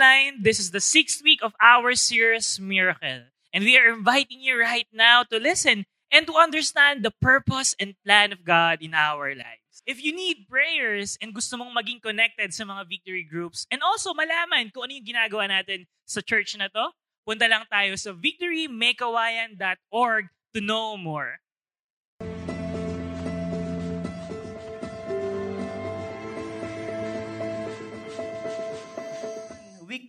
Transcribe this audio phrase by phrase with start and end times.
[0.00, 0.40] online.
[0.40, 3.28] This is the sixth week of our series, Miracle.
[3.52, 8.00] And we are inviting you right now to listen and to understand the purpose and
[8.00, 9.84] plan of God in our lives.
[9.84, 14.16] If you need prayers and gusto mong maging connected sa mga victory groups and also
[14.16, 16.96] malaman kung ano yung ginagawa natin sa church na to,
[17.28, 21.44] punta lang tayo sa victorymakeawayan.org to know more.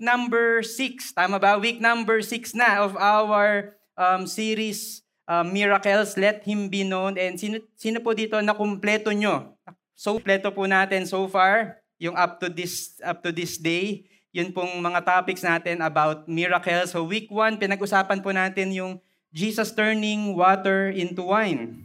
[0.01, 1.13] Number six.
[1.13, 1.61] Tama ba?
[1.61, 7.15] Week number six na of our um, series uh, Miracles, Let Him Be Known.
[7.21, 9.55] And sino, sino po dito na kumpleto nyo?
[9.93, 14.09] So, kumpleto po natin so far, yung up to this, up to this day.
[14.31, 16.95] Yun pong mga topics natin about miracles.
[16.95, 19.03] So week one, pinag-usapan po natin yung
[19.35, 21.83] Jesus turning water into wine.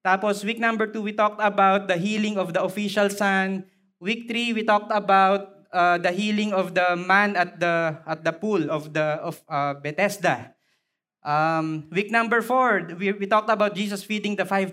[0.00, 3.66] Tapos week number two, we talked about the healing of the official son.
[3.98, 8.34] Week three, we talked about uh, the healing of the man at the at the
[8.34, 10.54] pool of the of uh, Bethesda.
[11.20, 14.72] Um, week number four, we, we talked about Jesus feeding the 5,000.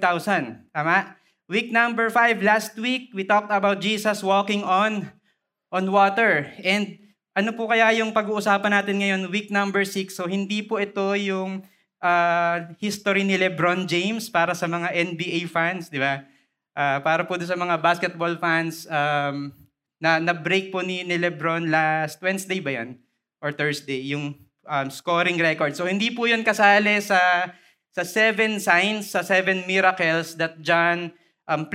[0.72, 1.16] Tama?
[1.52, 5.12] Week number five, last week, we talked about Jesus walking on
[5.72, 6.48] on water.
[6.64, 7.00] And
[7.36, 10.16] ano po kaya yung pag-uusapan natin ngayon, week number six?
[10.16, 11.64] So hindi po ito yung
[12.00, 16.24] uh, history ni LeBron James para sa mga NBA fans, di ba?
[16.78, 19.52] Uh, para po sa mga basketball fans, um,
[19.98, 23.02] na na-break po ni, ni Lebron last Wednesday ba yan?
[23.42, 25.74] Or Thursday, yung um, scoring record.
[25.74, 27.50] So hindi po yun kasali sa
[27.98, 31.16] sa seven signs, sa seven miracles that John
[31.50, 31.66] um,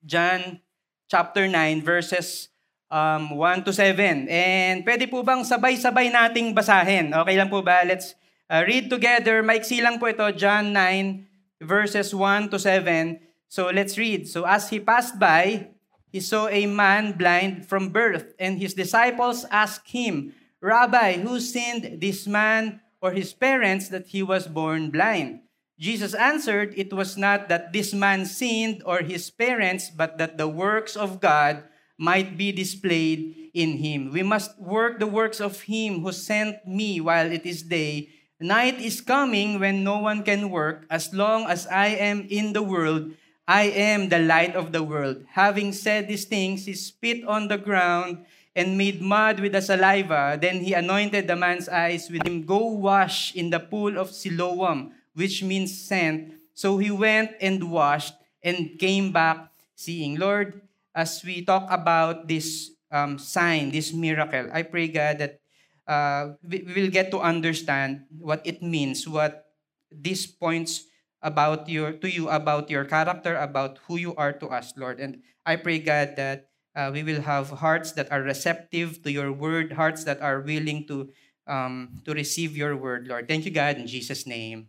[0.00, 0.64] John
[1.10, 2.48] chapter 9 verses
[2.88, 4.30] um, 1 to 7.
[4.30, 7.12] And pwede po bang sabay-sabay nating basahin?
[7.12, 7.84] Okay lang po ba?
[7.84, 8.16] Let's
[8.48, 9.44] uh, read together.
[9.44, 13.20] Maiksi lang po ito, John 9 verses 1 to 7.
[13.48, 14.24] So let's read.
[14.28, 15.73] So as he passed by,
[16.14, 20.30] he saw a man blind from birth, and his disciples asked him,
[20.62, 25.42] Rabbi, who sinned, this man or his parents, that he was born blind?
[25.74, 30.46] Jesus answered, It was not that this man sinned or his parents, but that the
[30.46, 31.64] works of God
[31.98, 34.14] might be displayed in him.
[34.14, 38.14] We must work the works of him who sent me while it is day.
[38.38, 40.86] Night is coming when no one can work.
[40.88, 45.24] As long as I am in the world, I am the light of the world.
[45.36, 48.24] Having said these things, he spit on the ground
[48.56, 50.38] and made mud with the saliva.
[50.40, 52.46] Then he anointed the man's eyes with him.
[52.46, 56.32] Go wash in the pool of Siloam, which means sent.
[56.54, 60.16] So he went and washed and came back seeing.
[60.16, 60.62] Lord,
[60.94, 65.40] as we talk about this um, sign, this miracle, I pray, God, that
[65.86, 69.52] uh, we, will get to understand what it means, what
[69.90, 70.86] these points
[71.24, 75.00] about your to you about your character, about who you are to us, Lord.
[75.00, 79.32] And I pray, God, that uh, we will have hearts that are receptive to your
[79.32, 81.08] word, hearts that are willing to
[81.48, 83.26] um, to receive your word, Lord.
[83.26, 84.68] Thank you, God, in Jesus' name.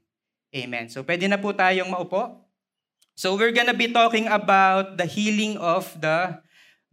[0.56, 0.88] Amen.
[0.88, 2.48] So pwede na po tayong maupo.
[3.20, 6.40] So we're gonna be talking about the healing of the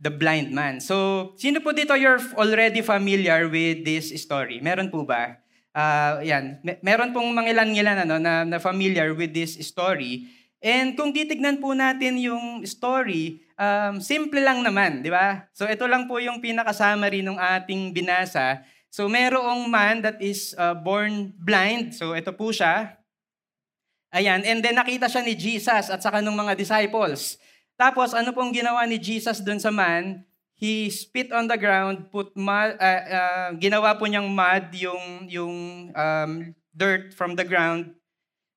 [0.02, 0.82] the blind man.
[0.82, 4.58] So, sino po dito you're already familiar with this story?
[4.58, 5.38] Meron po ba?
[5.72, 10.28] Uh, yan, meron pong mga ilan-ilan ano, na, na familiar with this story.
[10.62, 15.48] And kung titignan po natin yung story, um, simple lang naman, di ba?
[15.56, 18.62] So ito lang po yung pinaka-summary ng ating binasa.
[18.92, 21.96] So merong man that is uh, born blind.
[21.96, 23.00] So ito po siya.
[24.12, 27.40] Ayan, and then nakita siya ni Jesus at saka ng mga disciples.
[27.80, 30.20] Tapos ano pong ginawa ni Jesus doon sa man?
[30.62, 35.56] He spit on the ground, put mud, uh, uh, ginawa po niyang mud yung, yung
[35.90, 37.90] um, dirt from the ground,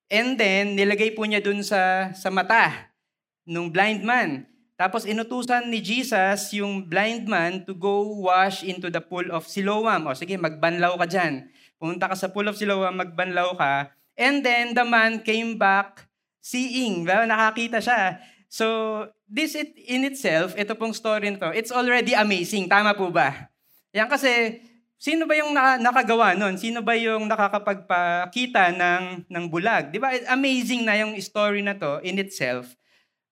[0.06, 2.94] and then nilagay po niya dun sa, sa mata
[3.42, 4.46] nung blind man.
[4.78, 10.06] Tapos inutusan ni Jesus yung blind man to go wash into the pool of Siloam.
[10.06, 11.50] O sige, magbanlaw ka dyan.
[11.80, 13.90] Pumunta ka sa pool of Siloam, magbanlaw ka.
[14.14, 16.06] And then the man came back
[16.44, 17.08] seeing.
[17.08, 18.20] Nakakita siya.
[18.46, 22.70] So, this it, in itself, ito pong story nito, it's already amazing.
[22.70, 23.50] Tama po ba?
[23.90, 24.62] Yan kasi,
[24.96, 25.52] sino ba yung
[25.82, 26.54] nakagawa nun?
[26.56, 29.90] Sino ba yung nakakapagpakita ng, ng bulag?
[29.90, 30.14] Di ba?
[30.30, 32.70] Amazing na yung story na to in itself.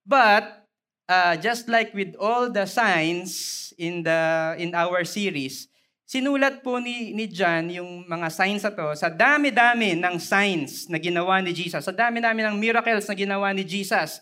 [0.02, 0.66] But,
[1.08, 5.70] uh, just like with all the signs in, the, in our series,
[6.05, 11.00] sinulat po ni, ni John yung mga signs na to sa dami-dami ng signs na
[11.00, 14.20] ginawa ni Jesus, sa dami-dami ng miracles na ginawa ni Jesus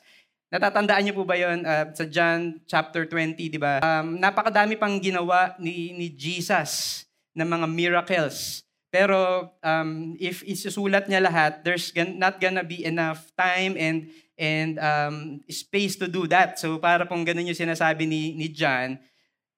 [0.53, 3.81] Natatandaan niyo po ba yon uh, sa John chapter 20, di ba?
[3.81, 7.03] Um, napakadami pang ginawa ni, ni Jesus
[7.33, 8.61] ng mga miracles.
[8.93, 15.41] Pero um, if isusulat niya lahat, there's not gonna be enough time and and um,
[15.49, 16.61] space to do that.
[16.61, 19.01] So para pong ganun yung sinasabi ni, ni John.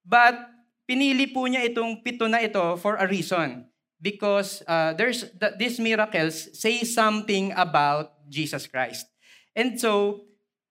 [0.06, 0.38] But
[0.86, 3.66] pinili po niya itong pito na ito for a reason.
[3.98, 9.10] Because uh, there's th- these miracles say something about Jesus Christ.
[9.58, 10.22] And so,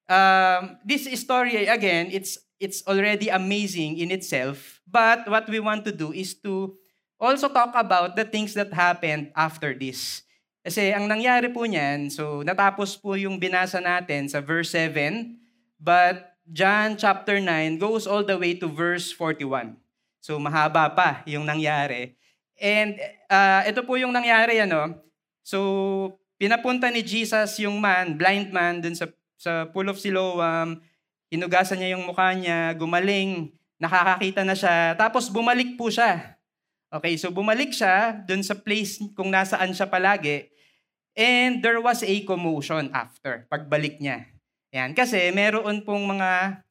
[0.10, 4.82] um, this story, again, it's, it's already amazing in itself.
[4.88, 6.78] But what we want to do is to
[7.20, 10.24] also talk about the things that happened after this.
[10.64, 15.36] Kasi ang nangyari po niyan, so natapos po yung binasa natin sa verse 7,
[15.76, 19.76] but John chapter 9 goes all the way to verse 41.
[20.24, 22.16] So mahaba pa yung nangyari.
[22.60, 22.96] And
[23.28, 25.04] uh, ito po yung nangyari ano.
[25.44, 29.08] So pinapunta ni Jesus yung man, blind man dun sa
[29.44, 30.80] sa pool of Siloam,
[31.28, 36.40] hinugasan niya yung mukha niya, gumaling, nakakakita na siya, tapos bumalik po siya.
[36.88, 40.48] Okay, so bumalik siya dun sa place kung nasaan siya palagi.
[41.12, 44.31] And there was a commotion after, pagbalik niya.
[44.72, 46.63] Yan, kasi meron pong mga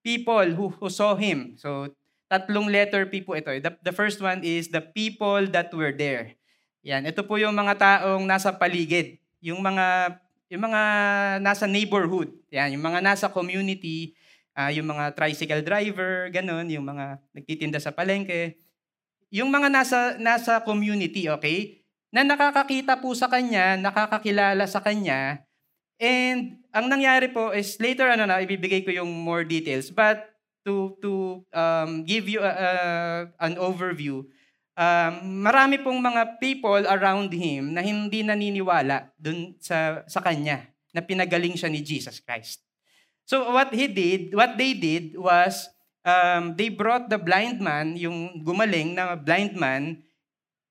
[0.00, 1.60] people who, who saw him.
[1.60, 1.92] So
[2.26, 3.52] tatlong letter P po ito.
[3.60, 6.34] The, the first one is the people that were there.
[6.82, 9.20] Yan, ito po yung mga taong nasa paligid.
[9.44, 10.18] Yung mga
[10.52, 10.82] yung mga
[11.40, 12.32] nasa neighborhood.
[12.52, 14.14] Yan, yung mga nasa community,
[14.54, 18.60] uh, yung mga tricycle driver, ganun, yung mga nagtitinda sa palengke.
[19.34, 21.82] Yung mga nasa nasa community, okay?
[22.14, 25.42] Na nakakakita po sa kanya, nakakakilala sa kanya.
[25.98, 29.90] And ang nangyari po is later ano na ibibigay ko yung more details.
[29.90, 30.22] But
[30.64, 32.70] to to um, give you a, a,
[33.42, 34.22] an overview,
[34.74, 35.12] um,
[35.42, 41.58] marami pong mga people around him na hindi naniniwala dun sa sa kanya na pinagaling
[41.58, 42.62] siya ni Jesus Christ.
[43.26, 45.66] So what he did, what they did was
[46.04, 50.04] um, they brought the blind man, yung gumaling na blind man,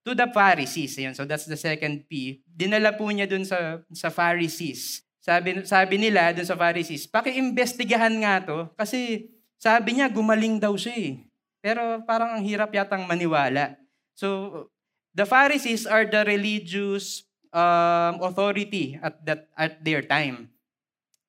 [0.06, 0.96] to the Pharisees.
[0.96, 2.40] Ayun, so that's the second P.
[2.46, 5.02] Dinala po niya dun sa, sa Pharisees.
[5.18, 10.92] Sabi, sabi nila dun sa Pharisees, paki-imbestigahan nga to kasi sabi niya, gumaling daw siya
[10.92, 11.12] eh.
[11.64, 13.80] Pero parang ang hirap yatang maniwala.
[14.14, 14.70] So,
[15.14, 20.50] the Pharisees are the religious um, authority at that at their time.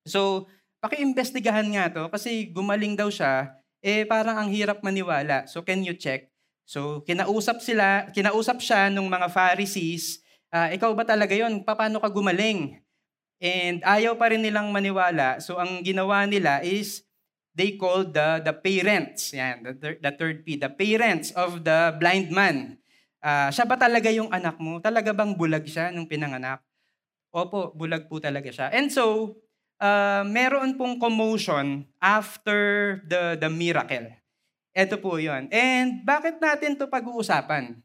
[0.09, 0.49] So,
[0.81, 5.45] paki-imbestigahan nga to kasi gumaling daw siya, eh parang ang hirap maniwala.
[5.45, 6.29] So, can you check?
[6.65, 11.61] So, kinausap sila, kinausap siya nung mga Pharisees, uh, ikaw ba talaga yon?
[11.61, 12.81] Paano ka gumaling?
[13.37, 15.37] And ayaw pa rin nilang maniwala.
[15.37, 17.04] So, ang ginawa nila is
[17.55, 21.95] they called the, the parents, yan, the, thir- the third P, the parents of the
[21.95, 22.75] blind man.
[23.23, 24.77] Uh, siya ba talaga yung anak mo?
[24.83, 26.61] Talaga bang bulag siya nung pinanganak?
[27.31, 28.69] Opo, bulag po talaga siya.
[28.75, 29.39] And so,
[29.79, 34.13] uh, meron pong commotion after the, the miracle.
[34.75, 35.47] Ito po yon.
[35.49, 37.79] And bakit natin to pag-uusapan?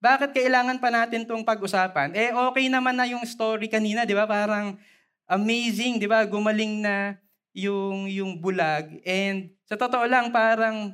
[0.00, 2.12] Bakit kailangan pa natin tong pag-usapan?
[2.12, 4.28] Eh, okay naman na yung story kanina, di ba?
[4.28, 4.76] Parang
[5.24, 6.24] amazing, di ba?
[6.28, 7.16] Gumaling na
[7.54, 8.98] yung, yung bulag.
[9.06, 10.92] And sa totoo lang, parang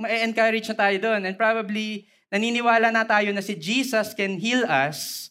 [0.00, 1.28] ma-encourage na tayo doon.
[1.28, 5.28] And probably, naniniwala na tayo na si Jesus can heal us.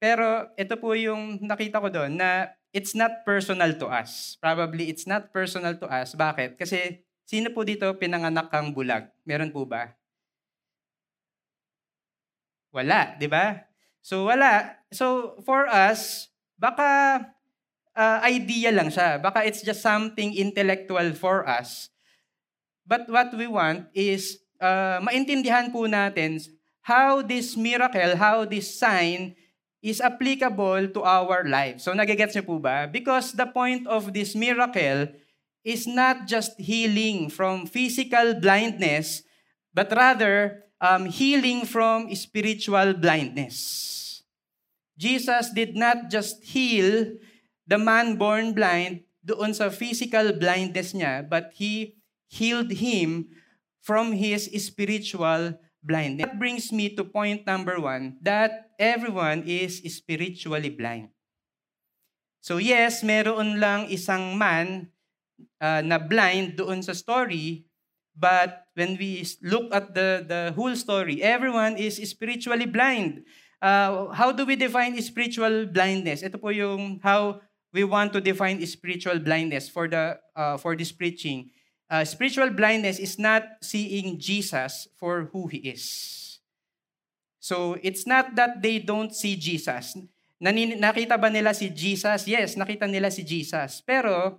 [0.00, 4.40] Pero ito po yung nakita ko doon na it's not personal to us.
[4.40, 6.16] Probably it's not personal to us.
[6.16, 6.56] Bakit?
[6.56, 9.12] Kasi sino po dito pinanganak kang bulag?
[9.28, 9.92] Meron po ba?
[12.72, 13.66] Wala, di ba?
[14.00, 14.80] So wala.
[14.88, 17.20] So for us, baka
[18.00, 19.20] uh, idea lang siya.
[19.20, 21.92] Baka it's just something intellectual for us.
[22.88, 26.40] But what we want is uh, maintindihan po natin
[26.80, 29.36] how this miracle, how this sign
[29.84, 31.84] is applicable to our life.
[31.84, 32.88] So nagigets niyo po ba?
[32.88, 35.12] Because the point of this miracle
[35.60, 39.22] is not just healing from physical blindness,
[39.76, 44.24] but rather um, healing from spiritual blindness.
[44.96, 47.16] Jesus did not just heal
[47.70, 51.94] the man born blind doon sa physical blindness niya, but he
[52.26, 53.30] healed him
[53.78, 56.26] from his spiritual blindness.
[56.26, 61.14] That brings me to point number one, that everyone is spiritually blind.
[62.42, 64.90] So yes, meron lang isang man
[65.62, 67.70] uh, na blind doon sa story,
[68.18, 73.22] but when we look at the, the whole story, everyone is spiritually blind.
[73.60, 76.24] Uh, how do we define spiritual blindness?
[76.24, 80.92] Ito po yung how we want to define spiritual blindness for the uh, for this
[80.92, 81.50] preaching.
[81.90, 86.38] Uh, spiritual blindness is not seeing Jesus for who he is.
[87.40, 89.98] So it's not that they don't see Jesus.
[90.38, 92.28] Nanin- nakita ba nila si Jesus?
[92.28, 93.82] Yes, nakita nila si Jesus.
[93.82, 94.38] Pero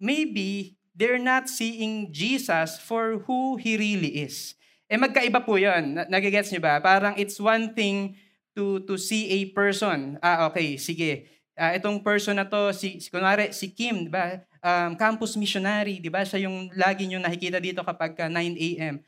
[0.00, 4.56] maybe they're not seeing Jesus for who he really is.
[4.88, 6.06] Eh magkaiba po 'yon.
[6.08, 6.80] Nagigets niyo ba?
[6.80, 8.16] Parang it's one thing
[8.56, 10.16] to to see a person.
[10.22, 14.42] Ah okay, sige uh, itong person na to, si, si kunwari, si Kim, di ba?
[14.64, 16.22] Um, campus missionary, di ba?
[16.22, 19.00] Siya yung lagi nyo nakikita dito kapag 9 a.m.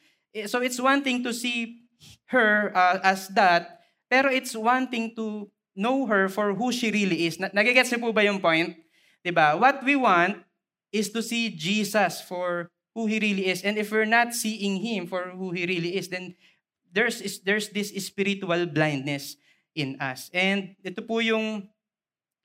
[0.45, 1.87] So it's one thing to see
[2.29, 3.81] her uh, as that,
[4.13, 7.41] pero it's one thing to know her for who she really is.
[7.41, 8.77] Nagigets niyo po ba yung point?
[9.25, 9.57] 'Di ba?
[9.57, 10.45] What we want
[10.93, 13.61] is to see Jesus for who he really is.
[13.61, 16.33] And if we're not seeing him for who he really is, then
[16.89, 19.37] there's there's this spiritual blindness
[19.77, 20.33] in us.
[20.33, 21.69] And ito po yung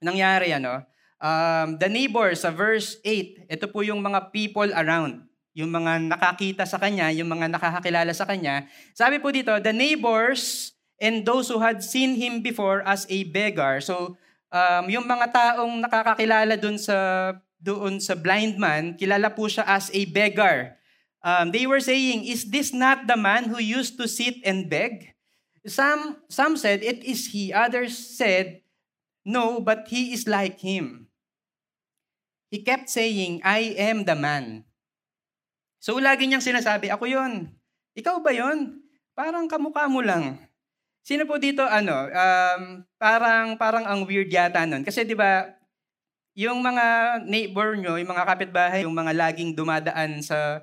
[0.02, 0.82] nangyari ano.
[1.22, 6.64] Um, the neighbors sa verse 8, ito po yung mga people around yung mga nakakita
[6.64, 8.64] sa kanya, yung mga nakakakilala sa kanya.
[8.96, 13.84] Sabi po dito, the neighbors and those who had seen him before as a beggar.
[13.84, 14.16] So,
[14.48, 19.92] um, yung mga taong nakakakilala dun sa, doon sa blind man, kilala po siya as
[19.92, 20.80] a beggar.
[21.22, 25.12] Um, they were saying, is this not the man who used to sit and beg?
[25.68, 27.52] Some, some said, it is he.
[27.52, 28.61] Others said,
[29.26, 31.10] no, but he is like him.
[32.52, 34.68] He kept saying, I am the man.
[35.82, 37.50] So lagi niyang sinasabi, ako yon.
[37.96, 38.84] Ikaw ba yon?
[39.16, 40.38] Parang kamukha mo lang.
[41.02, 42.62] Sino po dito ano, um,
[42.94, 44.86] parang parang ang weird yata nun.
[44.86, 45.50] Kasi 'di ba,
[46.38, 50.62] yung mga neighbor nyo, yung mga kapitbahay, yung mga laging dumadaan sa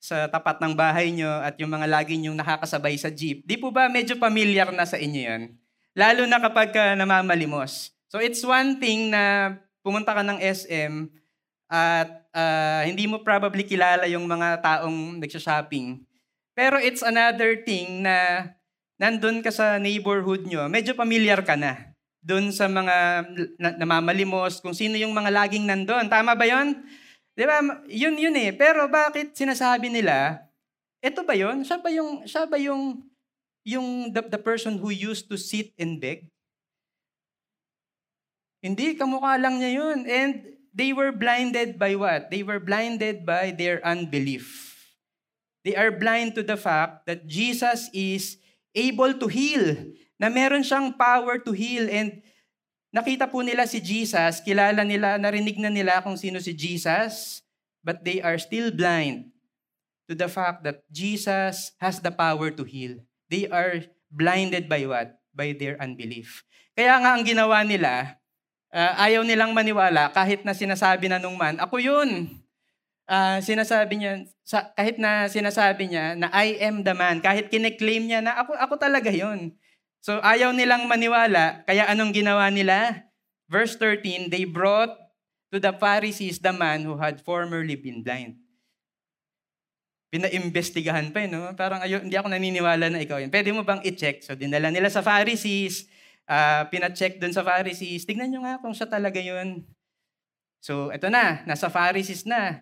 [0.00, 3.68] sa tapat ng bahay nyo at yung mga laging yung nakakasabay sa jeep, di po
[3.72, 5.42] ba medyo familiar na sa inyo yon?
[5.94, 7.90] Lalo na kapag ka namamalimos.
[8.10, 11.10] So it's one thing na pumunta ka ng SM
[11.70, 16.02] at uh, hindi mo probably kilala yung mga taong nagsha-shopping.
[16.54, 18.50] Pero it's another thing na
[19.00, 21.94] nandun ka sa neighborhood nyo, medyo familiar ka na.
[22.20, 23.24] Doon sa mga
[23.80, 26.04] namamalimos, kung sino yung mga laging nandun.
[26.12, 26.84] Tama ba yon?
[27.32, 27.64] Di ba?
[27.88, 28.52] Yun yun eh.
[28.52, 30.44] Pero bakit sinasabi nila,
[31.00, 31.64] eto ba yon?
[31.64, 33.00] Siya ba yung, siya ba yung,
[33.64, 36.28] yung the, the person who used to sit and beg?
[38.60, 39.98] Hindi, kamukha lang niya yun.
[40.04, 40.32] And
[40.76, 42.28] they were blinded by what?
[42.28, 44.70] They were blinded by their unbelief.
[45.64, 48.40] They are blind to the fact that Jesus is
[48.72, 51.88] able to heal, na meron siyang power to heal.
[51.90, 52.24] And
[52.92, 57.44] nakita po nila si Jesus, kilala nila, narinig na nila kung sino si Jesus,
[57.84, 59.32] but they are still blind
[60.08, 63.00] to the fact that Jesus has the power to heal.
[63.30, 65.16] They are blinded by what?
[65.30, 66.42] By their unbelief.
[66.74, 68.18] Kaya nga ang ginawa nila,
[68.74, 72.26] uh, ayaw nilang maniwala kahit na sinasabi na nung man, ako yun
[73.10, 74.12] uh, sinasabi niya,
[74.46, 78.54] sa, kahit na sinasabi niya na I am the man, kahit kine-claim niya na ako,
[78.54, 79.58] ako talaga yon.
[80.00, 83.04] So ayaw nilang maniwala, kaya anong ginawa nila?
[83.50, 84.94] Verse 13, they brought
[85.50, 88.38] to the Pharisees the man who had formerly been blind.
[90.10, 91.54] Pinaimbestigahan pa, eh, no?
[91.54, 93.30] Parang ayo, hindi ako naniniwala na ikaw yun.
[93.30, 94.26] Pwede mo bang i-check?
[94.26, 95.86] So dinala nila sa Pharisees,
[96.26, 98.02] uh, pina-check dun sa Pharisees.
[98.02, 99.62] Tignan nyo nga kung siya talaga yun.
[100.60, 102.60] So, ito na, nasa Pharisees na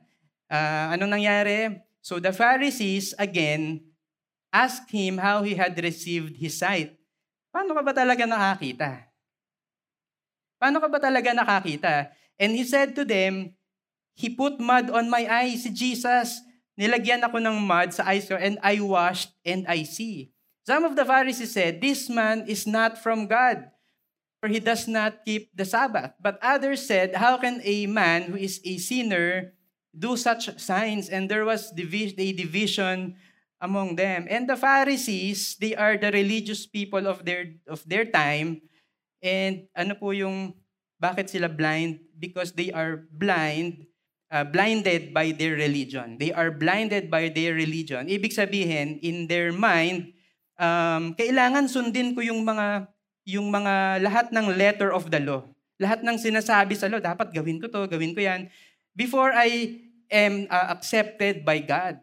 [0.53, 1.83] uh, anong nangyari?
[2.05, 3.85] So the Pharisees, again,
[4.53, 6.97] asked him how he had received his sight.
[7.53, 9.09] Paano ka ba talaga nakakita?
[10.57, 12.13] Paano ka ba talaga nakakita?
[12.39, 13.57] And he said to them,
[14.19, 16.43] He put mud on my eyes, si Jesus.
[16.79, 20.31] Nilagyan ako ng mud sa eyes ko and I washed and I see.
[20.63, 23.67] Some of the Pharisees said, This man is not from God,
[24.39, 26.15] for he does not keep the Sabbath.
[26.23, 29.59] But others said, How can a man who is a sinner
[29.91, 33.19] do such signs and there was a division
[33.59, 38.63] among them and the pharisees they are the religious people of their of their time
[39.19, 40.55] and ano po yung
[41.03, 43.88] bakit sila blind because they are blind
[44.33, 49.53] uh, blinded by their religion they are blinded by their religion ibig sabihin in their
[49.53, 50.13] mind
[50.61, 52.89] um, kailangan sundin ko yung mga
[53.29, 55.45] yung mga lahat ng letter of the law
[55.79, 58.51] lahat ng sinasabi sa law dapat gawin ko to gawin ko yan
[58.99, 59.79] before I
[60.11, 62.03] am uh, accepted by God.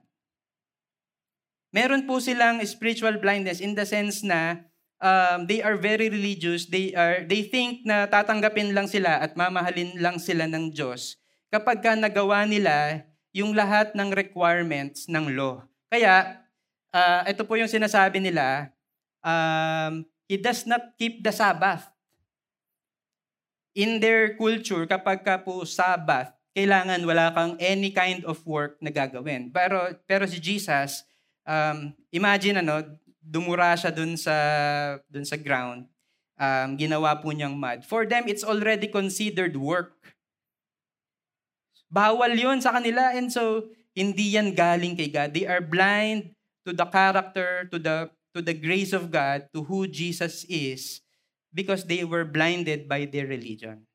[1.76, 4.64] Meron po silang spiritual blindness in the sense na
[5.04, 6.72] um, they are very religious.
[6.72, 11.20] They are they think na tatanggapin lang sila at mamahalin lang sila ng Diyos
[11.56, 15.64] kapag ka nagawa nila yung lahat ng requirements ng law.
[15.88, 16.44] Kaya
[16.92, 18.76] uh, ito po yung sinasabi nila,
[19.24, 21.88] um, he does not keep the Sabbath.
[23.76, 28.92] In their culture, kapag ka po Sabbath, kailangan wala kang any kind of work na
[28.92, 29.52] gagawin.
[29.52, 31.04] Pero, pero si Jesus,
[31.48, 32.84] um, imagine ano,
[33.20, 34.36] dumura siya dun sa,
[35.12, 35.88] dun sa ground,
[36.40, 37.84] um, ginawa po niyang mud.
[37.84, 40.15] For them, it's already considered work.
[41.90, 45.32] Bawal yon sa kanila and so hindi yan galing kay God.
[45.32, 46.36] They are blind
[46.68, 51.00] to the character, to the to the grace of God, to who Jesus is
[51.56, 53.88] because they were blinded by their religion.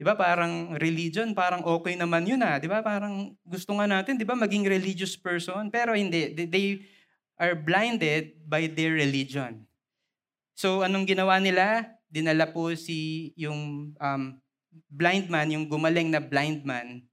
[0.00, 2.56] Di ba parang religion, parang okay naman yun ah.
[2.56, 5.68] Di ba parang gusto nga natin, di ba maging religious person.
[5.68, 6.82] Pero hindi, they
[7.36, 9.68] are blinded by their religion.
[10.56, 11.84] So anong ginawa nila?
[12.08, 14.22] Dinala po si yung um,
[14.88, 17.04] blind man, yung gumaling na blind man.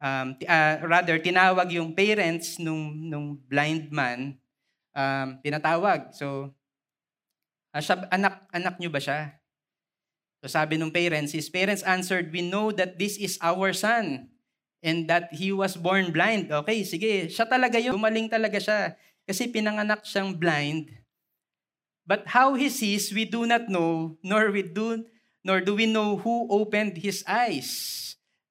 [0.00, 4.40] Um, uh, rather, tinawag yung parents nung, nung blind man,
[4.96, 6.16] um, tinatawag.
[6.16, 6.56] So,
[7.76, 9.40] uh, anak, anak nyo ba siya?
[10.40, 14.32] So sabi ng parents, his parents answered, We know that this is our son
[14.80, 16.48] and that he was born blind.
[16.48, 17.92] Okay, sige, siya talaga yun.
[17.92, 18.96] Gumaling talaga siya
[19.28, 20.96] kasi pinanganak siyang blind.
[22.08, 25.04] But how he sees, we do not know, nor we do,
[25.44, 27.96] nor do we know who opened his eyes.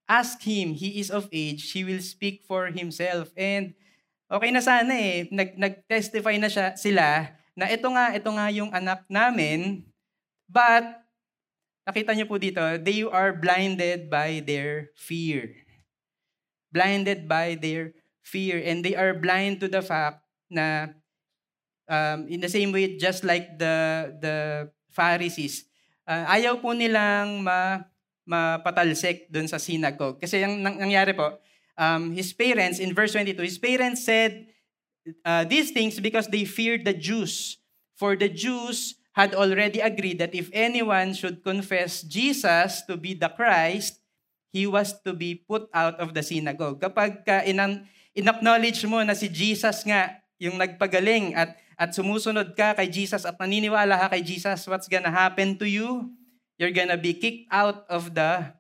[0.10, 3.30] Ask him, he is of age, he will speak for himself.
[3.38, 3.78] And
[4.26, 8.74] okay na sana eh, nag, nag-testify na siya, sila na ito nga, ito nga yung
[8.74, 9.86] anak namin,
[10.50, 11.00] but
[11.90, 15.58] Nakita niyo po dito, they are blinded by their fear.
[16.70, 18.62] Blinded by their fear.
[18.62, 20.22] And they are blind to the fact
[20.54, 20.94] na
[21.90, 25.66] um, in the same way, just like the, the Pharisees,
[26.10, 27.86] uh, ayaw po nilang ma,
[28.26, 30.18] mapatalsik doon sa synagogue.
[30.18, 31.38] Kasi yung nangyari po,
[31.78, 34.50] um, his parents, in verse 22, his parents said
[35.22, 37.62] uh, these things because they feared the Jews.
[37.94, 43.30] For the Jews had already agreed that if anyone should confess Jesus to be the
[43.30, 44.00] Christ,
[44.50, 46.82] he was to be put out of the synagogue.
[46.82, 47.86] Kapag ka inan,
[48.18, 53.40] in-acknowledge mo na si Jesus nga yung nagpagaling at, at sumusunod ka kay Jesus at
[53.40, 56.12] naniniwala ka kay Jesus, what's gonna happen to you?
[56.60, 58.52] You're gonna be kicked out of the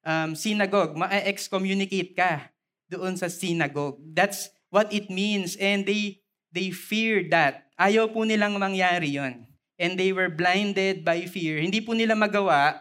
[0.00, 0.96] um, synagogue.
[0.96, 2.48] Ma-excommunicate ka
[2.88, 4.00] doon sa synagogue.
[4.16, 5.60] That's what it means.
[5.60, 6.24] And they,
[6.56, 7.68] they fear that.
[7.76, 9.44] Ayaw po nilang mangyari yon
[9.76, 11.60] and they were blinded by fear.
[11.60, 12.80] Hindi po nila magawa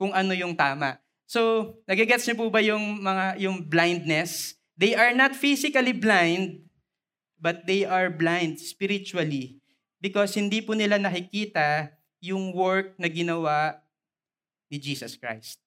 [0.00, 0.96] kung ano yung tama.
[1.28, 4.56] So, nagigets niyo po ba yung mga yung blindness?
[4.76, 6.64] They are not physically blind,
[7.42, 9.58] but they are blind spiritually
[9.98, 11.90] because hindi po nila nakikita
[12.22, 13.82] yung work na ginawa
[14.70, 15.58] ni Jesus Christ.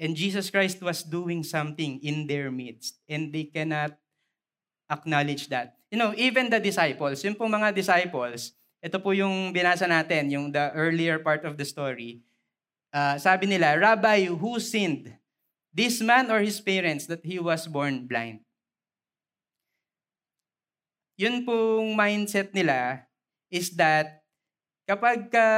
[0.00, 4.00] And Jesus Christ was doing something in their midst and they cannot
[4.88, 5.76] acknowledge that.
[5.92, 10.48] You know, even the disciples, yung pong mga disciples, ito po yung binasa natin, yung
[10.48, 12.24] the earlier part of the story.
[12.88, 15.12] Uh, sabi nila, Rabbi, who sinned?
[15.68, 18.40] This man or his parents that he was born blind?
[21.20, 23.04] Yun pong mindset nila
[23.52, 24.24] is that
[24.88, 25.48] kapag ka,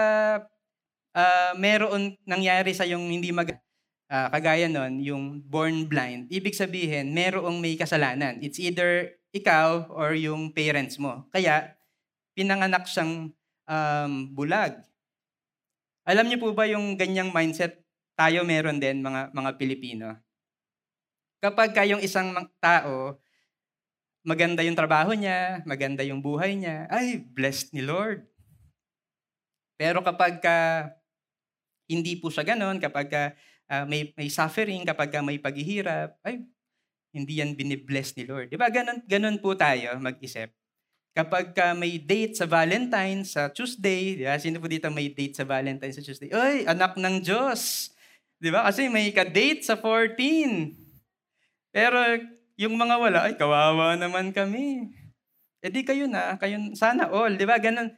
[1.15, 3.55] uh, meron nangyari sa yung hindi mag
[4.11, 8.43] uh, kagaya nun, yung born blind, ibig sabihin, merong may kasalanan.
[8.43, 11.31] It's either ikaw or yung parents mo.
[11.31, 11.79] Kaya,
[12.35, 13.31] pinanganak siyang
[13.71, 14.83] um, bulag.
[16.03, 17.87] Alam niyo po ba yung ganyang mindset
[18.19, 20.19] tayo meron din mga mga Pilipino?
[21.39, 23.22] Kapag kayong isang tao,
[24.23, 28.23] maganda yung trabaho niya, maganda yung buhay niya, ay, blessed ni Lord.
[29.75, 30.89] Pero kapag ka,
[31.91, 33.23] hindi po siya ganon, kapag ka,
[33.67, 36.47] uh, may, may suffering, kapag ka may paghihirap, ay,
[37.13, 38.49] hindi yan binibless ni Lord.
[38.49, 38.73] Di ba?
[38.73, 40.49] Ganon, ganon po tayo mag-isip.
[41.13, 44.41] Kapag ka may date sa Valentine, sa Tuesday, di ba?
[44.41, 46.33] sino po dito may date sa Valentine sa Tuesday?
[46.33, 47.93] Ay, anak ng Diyos.
[48.41, 48.65] Di ba?
[48.65, 50.73] Kasi may ka-date sa 14.
[51.69, 52.01] Pero
[52.63, 54.95] yung mga wala, ay, kawawa naman kami.
[55.59, 57.35] E di kayo na, kayo, sana all.
[57.35, 57.59] Di ba?
[57.59, 57.91] Ganon,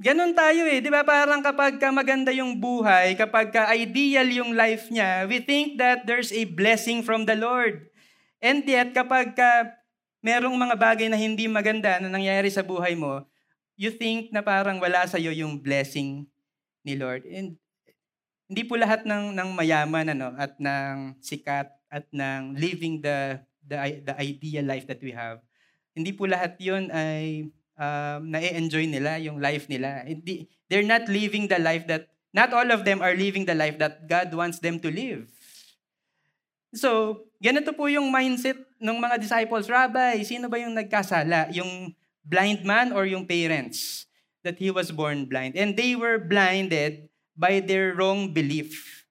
[0.00, 0.80] ganon tayo eh.
[0.80, 1.04] Di ba?
[1.04, 6.08] Parang kapag ka maganda yung buhay, kapag ka ideal yung life niya, we think that
[6.08, 7.88] there's a blessing from the Lord.
[8.40, 9.76] And yet, kapag ka
[10.24, 13.24] merong mga bagay na hindi maganda na nangyayari sa buhay mo,
[13.78, 16.26] you think na parang wala sa iyo yung blessing
[16.82, 17.22] ni Lord.
[17.28, 17.54] And
[18.48, 23.76] hindi po lahat ng ng mayaman ano at ng sikat at ng living the the
[24.02, 25.44] the ideal life that we have.
[25.92, 30.02] Hindi po lahat 'yon ay um, na-enjoy nila yung life nila.
[30.02, 33.78] Hindi, they're not living the life that not all of them are living the life
[33.78, 35.30] that God wants them to live.
[36.76, 39.72] So, ganito po yung mindset ng mga disciples.
[39.72, 41.48] Rabbi, sino ba yung nagkasala?
[41.56, 44.04] Yung blind man or yung parents
[44.44, 45.56] that he was born blind?
[45.56, 49.06] And they were blinded by their wrong belief.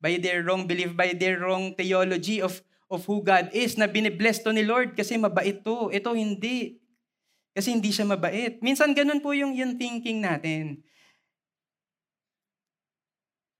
[0.00, 2.60] By their wrong belief, by their wrong theology of,
[2.90, 5.94] of who God is, na binibless to ni Lord kasi mabait to.
[5.94, 6.82] Ito hindi.
[7.54, 8.58] Kasi hindi siya mabait.
[8.58, 10.82] Minsan ganun po yung, yung thinking natin.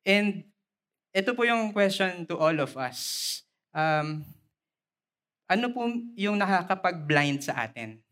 [0.03, 0.43] And
[1.14, 3.40] ito po yung question to all of us.
[3.71, 4.27] Um,
[5.47, 5.87] ano po
[6.19, 8.03] yung nakakapag-blind sa atin?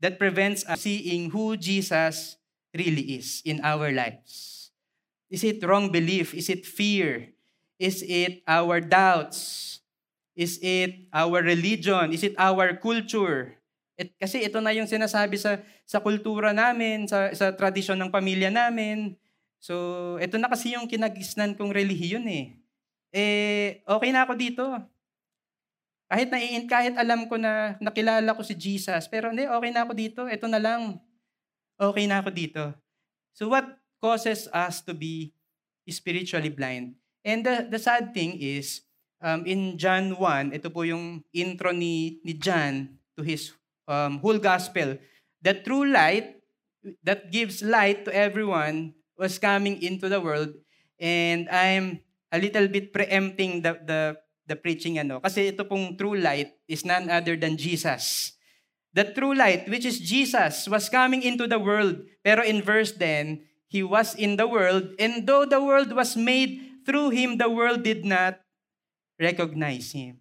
[0.00, 2.40] That prevents us seeing who Jesus
[2.72, 4.72] really is in our lives.
[5.28, 6.32] Is it wrong belief?
[6.32, 7.36] Is it fear?
[7.80, 9.80] Is it our doubts?
[10.36, 12.12] Is it our religion?
[12.12, 13.56] Is it our culture?
[13.96, 18.52] It, kasi ito na yung sinasabi sa sa kultura namin, sa sa tradisyon ng pamilya
[18.52, 19.16] namin.
[19.60, 22.56] So, ito na kasi yung kinagisnan kong relihiyon eh.
[23.12, 24.64] Eh, okay na ako dito.
[26.08, 26.38] Kahit na
[26.68, 30.20] kahit alam ko na nakilala ko si Jesus, pero hindi, okay na ako dito.
[30.28, 31.00] Ito na lang.
[31.80, 32.64] Okay na ako dito.
[33.32, 33.64] So what
[34.04, 35.32] causes us to be
[35.88, 36.99] spiritually blind?
[37.24, 38.82] And the, the sad thing is,
[39.20, 43.52] um, in John 1, ito po yung intro ni, ni John to his
[43.86, 44.96] um, whole gospel.
[45.42, 46.40] The true light
[47.04, 50.56] that gives light to everyone was coming into the world
[50.96, 52.00] and I'm
[52.32, 54.00] a little bit preempting the, the,
[54.46, 55.20] the preaching ano.
[55.20, 58.32] Kasi ito pong true light is none other than Jesus.
[58.90, 62.02] The true light, which is Jesus, was coming into the world.
[62.24, 66.69] Pero in verse 10, He was in the world, and though the world was made
[66.90, 68.42] through Him, the world did not
[69.20, 70.18] recognize him.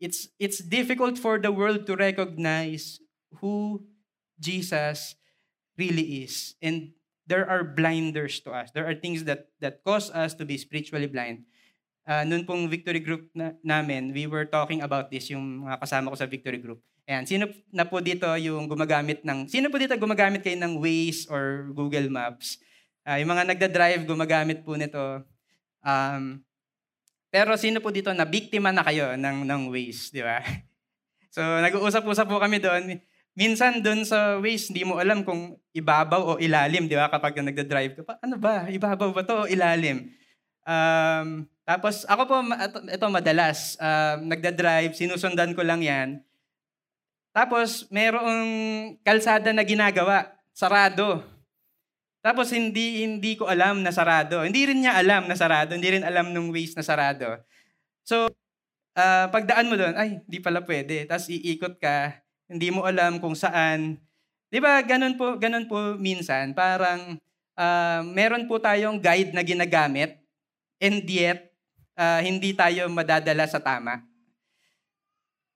[0.00, 2.98] It's, it's difficult for the world to recognize
[3.38, 3.84] who
[4.40, 5.14] Jesus
[5.76, 6.56] really is.
[6.62, 8.72] And there are blinders to us.
[8.72, 11.44] There are things that, that cause us to be spiritually blind.
[12.08, 16.08] Uh, noon pong victory group na, namin, we were talking about this, yung mga kasama
[16.08, 16.80] ko sa victory group.
[17.04, 21.28] Ayan, sino na po dito yung gumagamit ng, sino po dito gumagamit kayo ng Waze
[21.28, 22.56] or Google Maps?
[23.08, 25.00] Uh, yung mga nagda-drive, gumagamit po nito.
[25.80, 26.44] Um,
[27.32, 30.44] pero sino po dito na biktima na kayo ng, ng waste, di ba?
[31.28, 32.98] So, nag-uusap-usap po kami doon.
[33.36, 37.06] Minsan doon sa waste, hindi mo alam kung ibabaw o ilalim, di ba?
[37.06, 38.66] Kapag nagda-drive ka pa, ano ba?
[38.66, 40.08] Ibabaw ba to o ilalim?
[40.66, 42.36] Um, tapos ako po,
[42.90, 46.18] ito madalas, um, nagda-drive, sinusundan ko lang yan.
[47.30, 48.42] Tapos, merong
[49.04, 51.37] kalsada na ginagawa, sarado.
[52.18, 54.42] Tapos hindi hindi ko alam na sarado.
[54.42, 55.74] Hindi rin niya alam na sarado.
[55.74, 57.38] Hindi rin alam nung ways na sarado.
[58.02, 58.26] So,
[58.98, 61.06] uh, pagdaan mo doon, ay, hindi pala pwede.
[61.06, 62.18] Tapos iikot ka,
[62.50, 64.00] hindi mo alam kung saan.
[64.48, 64.80] 'Di ba?
[64.82, 66.56] Ganun po, ganun po minsan.
[66.56, 67.20] Parang
[67.54, 70.18] uh, meron po tayong guide na ginagamit
[70.80, 71.52] and yet
[71.98, 74.02] uh, hindi tayo madadala sa tama.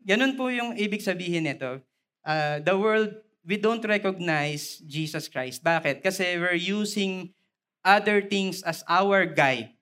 [0.03, 1.81] Ganun po yung ibig sabihin nito.
[2.22, 3.11] Uh, the world
[3.43, 5.63] we don't recognize Jesus Christ.
[5.63, 6.03] Bakit?
[6.03, 7.35] Kasi we're using
[7.83, 9.75] other things as our guide.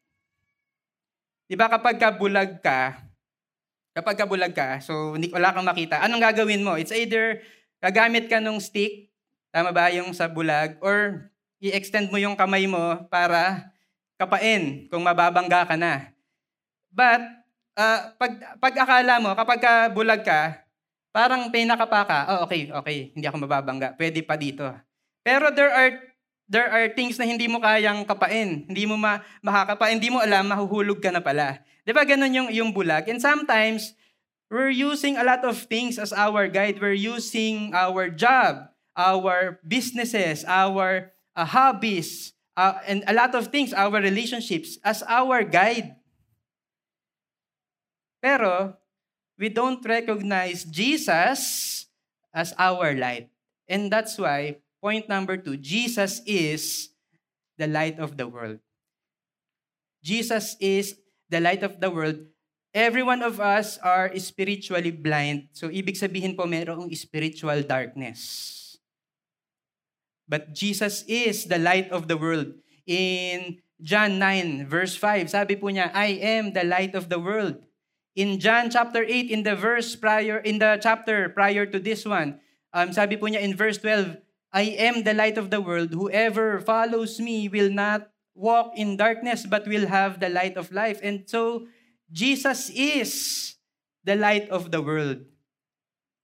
[1.44, 2.96] Di ba kapag kabulag ka,
[3.92, 6.80] kapag kabulag ka, so wala kang makita, anong gagawin mo?
[6.80, 7.44] It's either
[7.82, 9.12] gagamit ka nung stick,
[9.52, 11.28] tama ba yung sa bulag, or
[11.60, 13.68] i-extend mo yung kamay mo para
[14.16, 16.14] kapain kung mababangga ka na.
[16.88, 17.20] But,
[17.76, 20.69] uh, pag, pag akala mo, kapag ka bulag ka,
[21.10, 24.62] Parang pinakapa ka, oh okay, okay, hindi ako mababangga, pwede pa dito.
[25.26, 25.90] Pero there are
[26.50, 30.50] there are things na hindi mo kayang kapain, hindi mo ma, makakapa, hindi mo alam,
[30.50, 31.62] mahuhulog ka na pala.
[31.86, 33.06] Di ba ganun yung, yung bulag?
[33.06, 33.94] And sometimes,
[34.50, 36.82] we're using a lot of things as our guide.
[36.82, 38.66] We're using our job,
[38.98, 45.46] our businesses, our uh, hobbies, uh, and a lot of things, our relationships, as our
[45.46, 45.94] guide.
[48.18, 48.74] Pero,
[49.40, 51.40] we don't recognize Jesus
[52.28, 53.32] as our light.
[53.64, 56.92] And that's why, point number two, Jesus is
[57.56, 58.60] the light of the world.
[60.04, 61.00] Jesus is
[61.32, 62.20] the light of the world.
[62.76, 65.48] Every one of us are spiritually blind.
[65.56, 68.78] So, ibig sabihin po, mayroong spiritual darkness.
[70.28, 72.54] But Jesus is the light of the world.
[72.86, 77.58] In John 9, verse 5, sabi po niya, I am the light of the world.
[78.18, 82.40] In John chapter 8, in the verse prior, in the chapter prior to this one,
[82.74, 84.18] um, sabi po niya in verse 12,
[84.50, 85.94] I am the light of the world.
[85.94, 90.98] Whoever follows me will not walk in darkness, but will have the light of life.
[91.06, 91.70] And so,
[92.10, 93.10] Jesus is
[94.02, 95.22] the light of the world.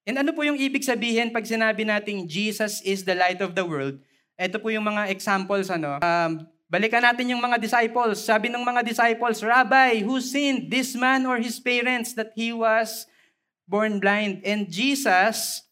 [0.07, 3.63] And ano po yung ibig sabihin pag sinabi nating Jesus is the light of the
[3.67, 4.03] world?
[4.39, 6.03] Ito po yung mga examples, ano.
[6.03, 8.27] Um, Balikan natin yung mga disciples.
[8.27, 13.07] Sabi ng mga disciples, Rabbi, who sinned, this man or his parents, that he was
[13.71, 14.43] born blind?
[14.43, 15.63] And Jesus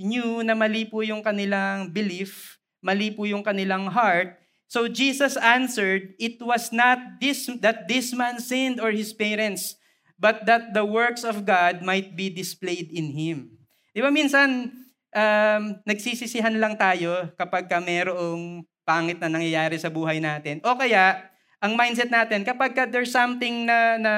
[0.00, 4.40] knew na mali po yung kanilang belief, mali po yung kanilang heart.
[4.64, 9.76] So Jesus answered, it was not this that this man sinned or his parents,
[10.16, 13.60] but that the works of God might be displayed in him.
[13.92, 14.72] Di ba minsan,
[15.12, 20.58] um, nagsisisihan lang tayo kapag ka merong pangit na nangyayari sa buhay natin.
[20.66, 21.30] O kaya,
[21.62, 24.14] ang mindset natin, kapag ka there's something na, na,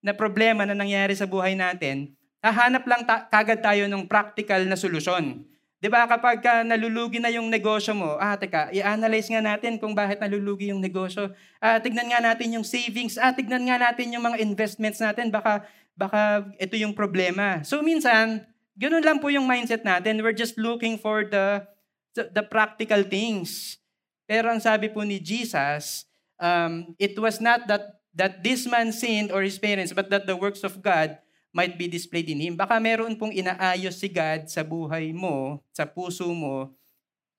[0.00, 4.78] na problema na nangyayari sa buhay natin, hahanap lang ta- kagad tayo ng practical na
[4.80, 5.44] solusyon.
[5.76, 9.92] Di ba kapag ka nalulugi na yung negosyo mo, ah teka, i-analyze nga natin kung
[9.92, 11.36] bakit nalulugi yung negosyo.
[11.60, 15.68] Ah, tignan nga natin yung savings, ah, tignan nga natin yung mga investments natin, baka,
[15.92, 17.60] baka ito yung problema.
[17.60, 18.48] So minsan,
[18.80, 20.24] ganun lang po yung mindset natin.
[20.24, 21.68] We're just looking for the,
[22.16, 23.76] the, the practical things.
[24.26, 26.04] Pero ang sabi po ni Jesus,
[26.42, 30.34] um, it was not that, that this man sinned or his parents, but that the
[30.34, 31.16] works of God
[31.54, 32.54] might be displayed in him.
[32.58, 36.74] Baka meron pong inaayos si God sa buhay mo, sa puso mo.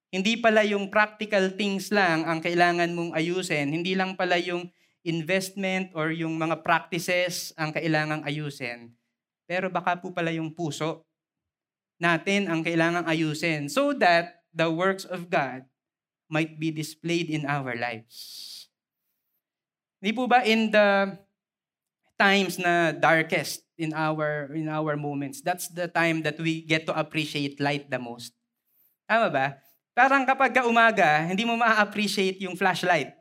[0.09, 3.69] Hindi pala yung practical things lang ang kailangan mong ayusin.
[3.69, 4.71] Hindi lang pala yung
[5.05, 8.95] investment or yung mga practices ang kailangang ayusin.
[9.45, 11.05] Pero baka po pala yung puso
[12.01, 15.65] natin ang kailangang ayusin so that the works of God
[16.27, 18.67] might be displayed in our lives.
[19.97, 21.17] Hindi po ba in the
[22.17, 25.41] times na darkest, in our in our moments.
[25.41, 28.33] That's the time that we get to appreciate light the most.
[29.09, 29.47] Tama ba?
[29.97, 33.17] Parang kapag ka umaga, hindi mo ma-appreciate yung flashlight.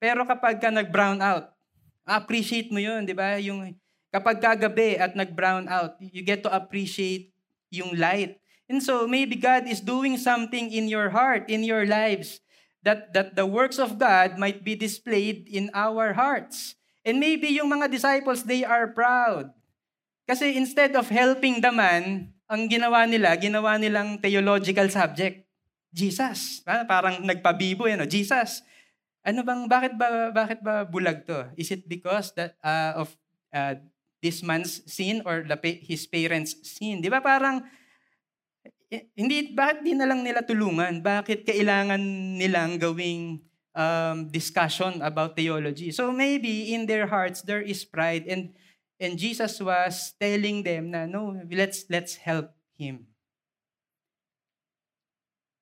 [0.00, 1.52] Pero kapag ka nag-brown out,
[2.08, 3.36] appreciate mo yun, di ba?
[3.40, 3.76] Yung
[4.08, 7.36] kapag kagabi at nag-brown out, you get to appreciate
[7.68, 8.40] yung light.
[8.66, 12.42] And so maybe God is doing something in your heart, in your lives,
[12.82, 16.74] that, that the works of God might be displayed in our hearts.
[17.06, 19.54] And maybe yung mga disciples, they are proud.
[20.26, 25.46] Kasi instead of helping the man, ang ginawa nila, ginawa nilang theological subject.
[25.94, 26.60] Jesus.
[26.66, 28.10] Parang nagpabibo yan, no?
[28.10, 28.60] Jesus.
[29.24, 31.50] Ano bang, bakit ba, bakit ba bulag to?
[31.58, 33.08] Is it because that, uh, of
[33.50, 33.74] uh,
[34.20, 37.00] this man's sin or the, his parents' sin?
[37.00, 37.64] Di ba parang,
[39.18, 41.02] hindi, bakit di na lang nila tulungan?
[41.02, 42.00] Bakit kailangan
[42.38, 45.92] nilang gawing um, discussion about theology.
[45.92, 48.56] So maybe in their hearts there is pride and
[48.96, 53.04] and Jesus was telling them na no, let's let's help him.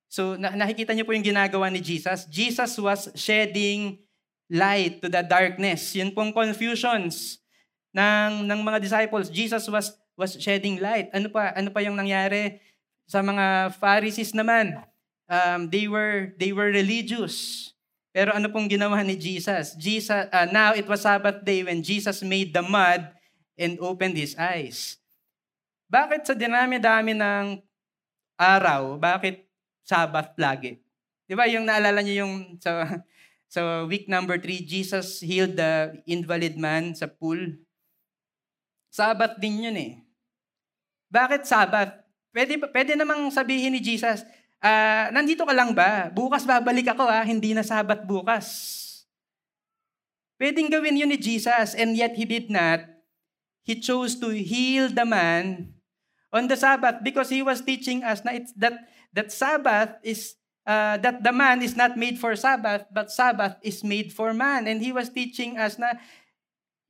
[0.07, 2.23] So na- nakikita niyo po yung ginagawa ni Jesus.
[2.31, 3.99] Jesus was shedding
[4.47, 5.91] light to the darkness.
[5.91, 7.43] Yun pong confusions
[7.91, 9.27] ng ng mga disciples.
[9.27, 11.11] Jesus was was shedding light.
[11.11, 12.63] Ano pa ano pa yung nangyari
[13.05, 14.81] sa mga Pharisees naman?
[15.25, 17.69] Um, they were they were religious.
[18.15, 19.75] Pero ano pong ginawa ni Jesus?
[19.75, 23.11] Jesus uh, now it was Sabbath day when Jesus made the mud
[23.57, 25.01] and opened his eyes.
[25.89, 27.61] Bakit sa dinami-dami ng
[28.39, 29.45] araw, bakit
[29.83, 30.81] Sabbath lagi?
[31.25, 32.85] 'Di ba yung naalala niyo yung sa
[33.55, 37.39] sa week number 3, Jesus healed the invalid man sa pool.
[38.91, 39.93] Sabbath din yun eh.
[41.11, 42.04] Bakit Sabbath?
[42.35, 44.27] Pwede, pwede namang sabihin ni Jesus,
[44.59, 46.11] uh, nandito ka lang ba?
[46.11, 48.83] Bukas babalik ako ha, hindi na sabat bukas.
[50.35, 52.83] Pwedeng gawin yun ni Jesus and yet He did not.
[53.63, 55.71] He chose to heal the man
[56.35, 58.83] on the Sabbath because He was teaching us na it's that,
[59.15, 60.35] that Sabbath is,
[60.67, 64.67] uh, that the man is not made for Sabbath, but Sabbath is made for man.
[64.67, 65.95] And He was teaching us na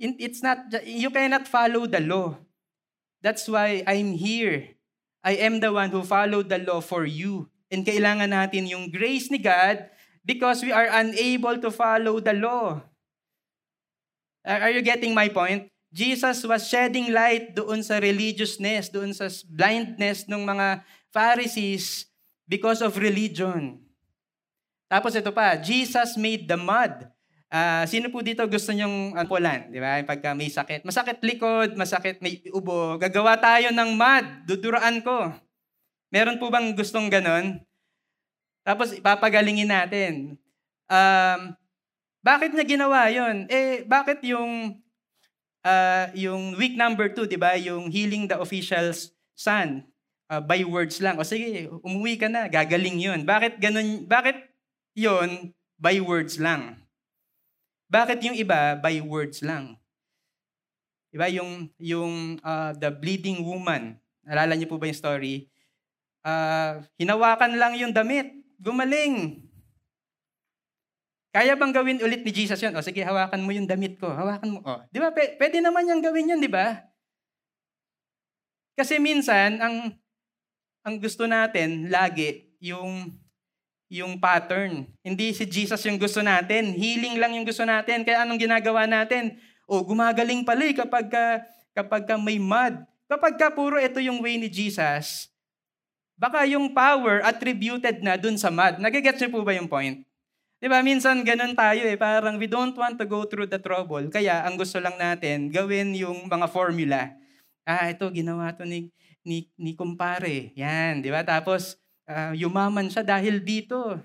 [0.01, 2.33] it's not, you cannot follow the law.
[3.21, 4.74] That's why I'm here.
[5.25, 7.49] I am the one who followed the law for you.
[7.73, 9.89] And kailangan natin yung grace ni God
[10.21, 12.85] because we are unable to follow the law.
[14.45, 15.73] Are you getting my point?
[15.89, 22.05] Jesus was shedding light doon sa religiousness, doon sa blindness ng mga Pharisees
[22.45, 23.81] because of religion.
[24.85, 27.09] Tapos ito pa, Jesus made the mud.
[27.55, 29.71] Uh, sino po dito gusto nyong ampulan?
[29.71, 30.03] Di ba?
[30.03, 30.83] Pagka may sakit.
[30.83, 32.99] Masakit likod, masakit may ubo.
[32.99, 34.25] Gagawa tayo ng mud.
[34.43, 35.31] Duduraan ko.
[36.11, 37.63] Meron po bang gustong ganon?
[38.67, 40.35] Tapos ipapagalingin natin.
[40.91, 41.55] Um,
[42.19, 43.47] bakit niya ginawa yon?
[43.47, 44.75] Eh, bakit yung
[45.63, 47.55] uh, yung week number two, di ba?
[47.55, 49.87] Yung healing the official's son
[50.27, 51.15] uh, by words lang.
[51.15, 53.23] O sige, umuwi ka na, gagaling yun.
[53.23, 54.43] Bakit ganun, bakit
[54.91, 56.84] yon by words lang?
[57.95, 59.79] Bakit yung iba by words lang?
[61.15, 63.95] Diba yung, yung uh, the bleeding woman,
[64.27, 65.47] nalala niyo po ba yung story?
[66.25, 69.45] uh, hinawakan lang yung damit, gumaling.
[71.29, 72.73] Kaya bang gawin ulit ni Jesus yun?
[72.73, 74.07] O sige, hawakan mo yung damit ko.
[74.09, 74.59] Hawakan mo.
[74.63, 75.11] O, di ba?
[75.11, 76.79] P- pwede naman yung gawin yun, di ba?
[78.75, 79.99] Kasi minsan, ang,
[80.83, 83.11] ang gusto natin lagi, yung,
[83.89, 84.89] yung pattern.
[85.05, 86.73] Hindi si Jesus yung gusto natin.
[86.73, 88.01] Healing lang yung gusto natin.
[88.01, 89.37] Kaya anong ginagawa natin?
[89.69, 91.25] O, gumagaling pala eh kapag, ka,
[91.73, 92.81] kapag ka may mud.
[93.05, 95.29] Kapag ka puro ito yung way ni Jesus,
[96.17, 98.81] baka yung power attributed na dun sa mud.
[98.81, 100.01] Nagigets niyo po ba yung point?
[100.57, 104.01] Di ba, minsan ganun tayo eh, parang we don't want to go through the trouble.
[104.09, 107.13] Kaya ang gusto lang natin, gawin yung mga formula.
[107.67, 108.89] Ah, ito, ginawa to ni,
[109.21, 110.55] ni, ni kumpare.
[110.57, 111.21] Yan, di ba?
[111.21, 113.99] Tapos, uh, yumaman siya dahil dito.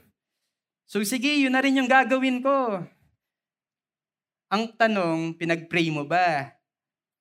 [0.91, 2.83] So sige, yun na rin yung gagawin ko.
[4.51, 6.51] Ang tanong, pinag-pray mo ba?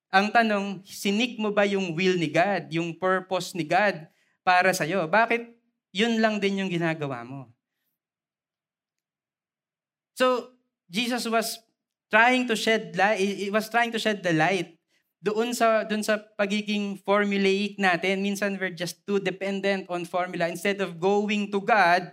[0.09, 4.09] Ang tanong, sinik mo ba yung will ni God, yung purpose ni God
[4.41, 5.05] para sa'yo?
[5.05, 5.53] Bakit
[5.93, 7.53] yun lang din yung ginagawa mo?
[10.17, 10.57] So,
[10.89, 11.61] Jesus was
[12.09, 14.78] trying to shed light, he was trying to shed the light
[15.19, 18.23] doon sa doon sa pagiging formulaic natin.
[18.23, 20.47] Minsan we're just too dependent on formula.
[20.47, 22.11] Instead of going to God,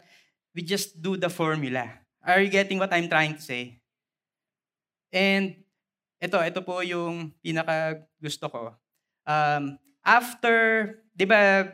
[0.55, 1.87] we just do the formula.
[2.27, 3.79] Are you getting what I'm trying to say?
[5.14, 5.62] And
[6.19, 8.62] ito, ito po yung pinaka gusto ko.
[9.23, 10.55] Um, after,
[11.14, 11.71] di ba,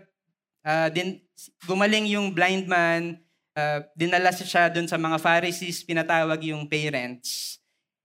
[0.66, 1.23] uh, din,
[1.64, 3.23] gumaling yung blind man,
[3.55, 7.62] uh, dinala siya doon sa mga Pharisees, pinatawag yung parents.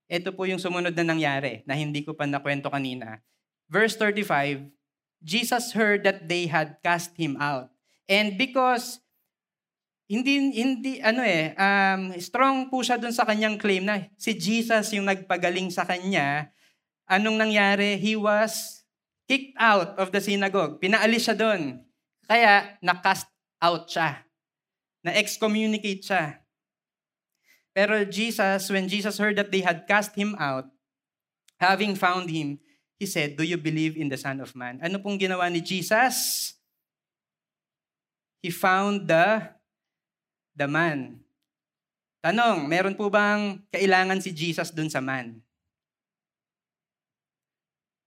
[0.07, 3.19] Ito po yung sumunod na nangyari na hindi ko pa nakwento kanina.
[3.67, 4.71] Verse 35,
[5.19, 7.67] Jesus heard that they had cast him out.
[8.07, 9.03] And because
[10.07, 14.95] hindi hindi ano eh um, strong po siya doon sa kanyang claim na si Jesus
[14.95, 16.55] yung nagpagaling sa kanya,
[17.11, 17.99] anong nangyari?
[17.99, 18.83] He was
[19.27, 20.79] kicked out of the synagogue.
[20.79, 21.83] Pinaalis siya doon.
[22.23, 23.27] Kaya na-cast
[23.59, 24.23] out siya.
[25.03, 26.46] Na-excommunicate siya.
[27.77, 30.65] Pero Jesus, when Jesus heard that they had cast him out,
[31.61, 32.57] having found him,
[32.97, 34.81] he said, Do you believe in the Son of Man?
[34.81, 36.57] Ano pong ginawa ni Jesus?
[38.41, 39.45] He found the,
[40.57, 41.21] the man.
[42.25, 45.37] Tanong, meron po bang kailangan si Jesus dun sa man?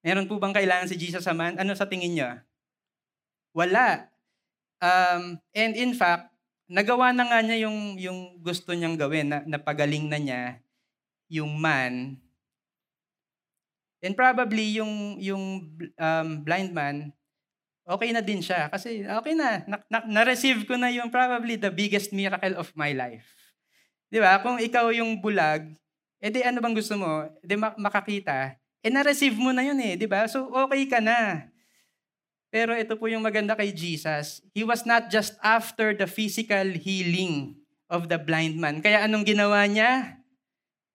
[0.03, 1.55] Meron po bang kailangan si Jesus sa man?
[1.63, 2.31] Ano sa tingin niyo?
[3.55, 4.11] Wala.
[4.83, 6.30] Um, and in fact,
[6.71, 10.43] nagawa na nga niya yung, yung gusto niyang gawin, na, napagaling na niya
[11.27, 12.15] yung man.
[13.99, 15.67] And probably yung, yung
[15.99, 17.11] um, blind man,
[17.91, 18.71] okay na din siya.
[18.71, 22.95] Kasi okay na, na, na, na-receive ko na yung probably the biggest miracle of my
[22.95, 23.27] life.
[24.07, 24.39] Di ba?
[24.39, 25.67] Kung ikaw yung bulag,
[26.23, 27.27] edi ano bang gusto mo?
[27.43, 28.55] Edi makakita.
[28.81, 30.25] Eh na-receive mo na yun eh, di ba?
[30.31, 31.50] So okay ka na.
[32.51, 34.43] Pero ito po yung maganda kay Jesus.
[34.51, 37.55] He was not just after the physical healing
[37.87, 38.83] of the blind man.
[38.83, 40.19] Kaya anong ginawa niya?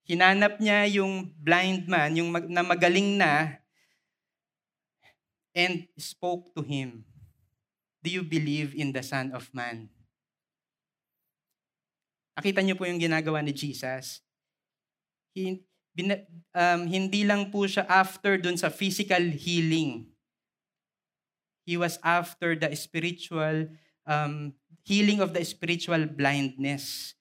[0.04, 3.64] Hinanap niya yung blind man, yung mag- na magaling na,
[5.56, 7.08] and spoke to him.
[8.04, 9.90] Do you believe in the Son of Man?
[12.36, 14.20] Nakita niyo po yung ginagawa ni Jesus.
[15.32, 15.64] He,
[15.96, 16.12] bin,
[16.52, 20.15] um, hindi lang po siya after dun sa physical healing
[21.66, 23.74] He was after the spiritual
[24.06, 24.54] um,
[24.86, 27.18] healing of the spiritual blindness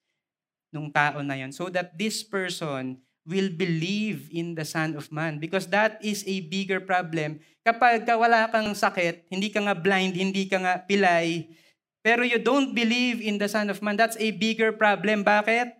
[0.69, 5.41] nung tao na yon so that this person will believe in the Son of Man.
[5.41, 7.41] Because that is a bigger problem.
[7.65, 11.49] Kapag wala kang sakit, hindi ka nga blind, hindi ka nga pilay,
[12.05, 15.25] pero you don't believe in the Son of Man, that's a bigger problem.
[15.25, 15.73] Bakit?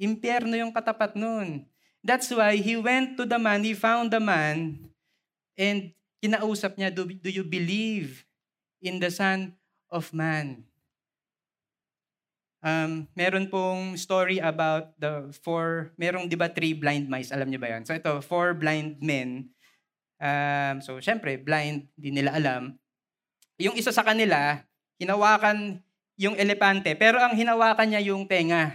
[0.00, 1.68] Impyerno yung katapat nun.
[2.00, 4.78] That's why he went to the man, he found the man,
[5.58, 8.24] and kinausap niya, do, do you believe
[8.80, 9.52] in the Son
[9.90, 10.64] of Man?
[12.66, 17.62] Um, meron pong story about the four, merong di ba three blind mice, alam niyo
[17.62, 17.86] ba yan?
[17.86, 19.54] So ito, four blind men.
[20.18, 22.74] Um, so syempre, blind, hindi nila alam.
[23.62, 24.66] Yung isa sa kanila,
[24.98, 25.78] hinawakan
[26.16, 28.72] yung elepante, pero ang hinawakan niya yung tenga.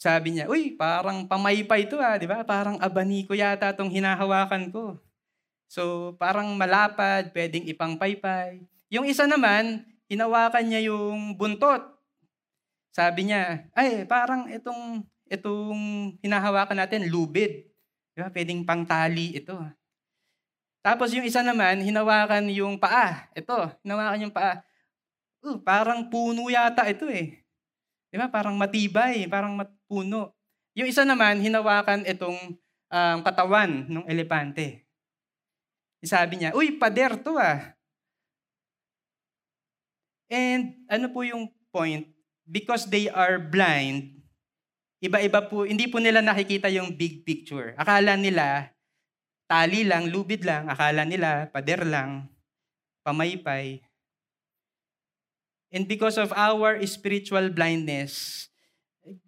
[0.00, 2.42] Sabi niya, uy, parang pamaypay to ah, di ba?
[2.42, 4.98] Parang abaniko yata itong hinahawakan ko.
[5.68, 8.62] So, parang malapad, pwedeng ipangpaypay.
[8.92, 11.82] Yung isa naman, hinawakan niya yung buntot.
[12.94, 15.80] Sabi niya, ay, parang itong, itong
[16.22, 17.66] hinahawakan natin, lubid.
[18.14, 18.30] Diba?
[18.30, 19.58] Pwedeng pangtali ito.
[20.84, 23.26] Tapos yung isa naman, hinawakan yung paa.
[23.32, 24.62] Ito, hinawakan yung paa.
[25.40, 27.40] Uh, parang puno yata ito eh.
[28.12, 28.28] Di ba?
[28.28, 30.36] Parang matibay, parang puno.
[30.76, 32.60] Yung isa naman, hinawakan itong
[32.92, 34.83] um, katawan ng elepante.
[36.04, 37.72] Sabi niya, uy, pader to ah.
[40.28, 42.08] And ano po yung point?
[42.44, 44.20] Because they are blind,
[45.00, 47.72] iba-iba po, hindi po nila nakikita yung big picture.
[47.80, 48.72] Akala nila,
[49.48, 50.68] tali lang, lubid lang.
[50.68, 52.28] Akala nila, pader lang,
[53.04, 53.80] pamaypay.
[55.74, 58.46] And because of our spiritual blindness,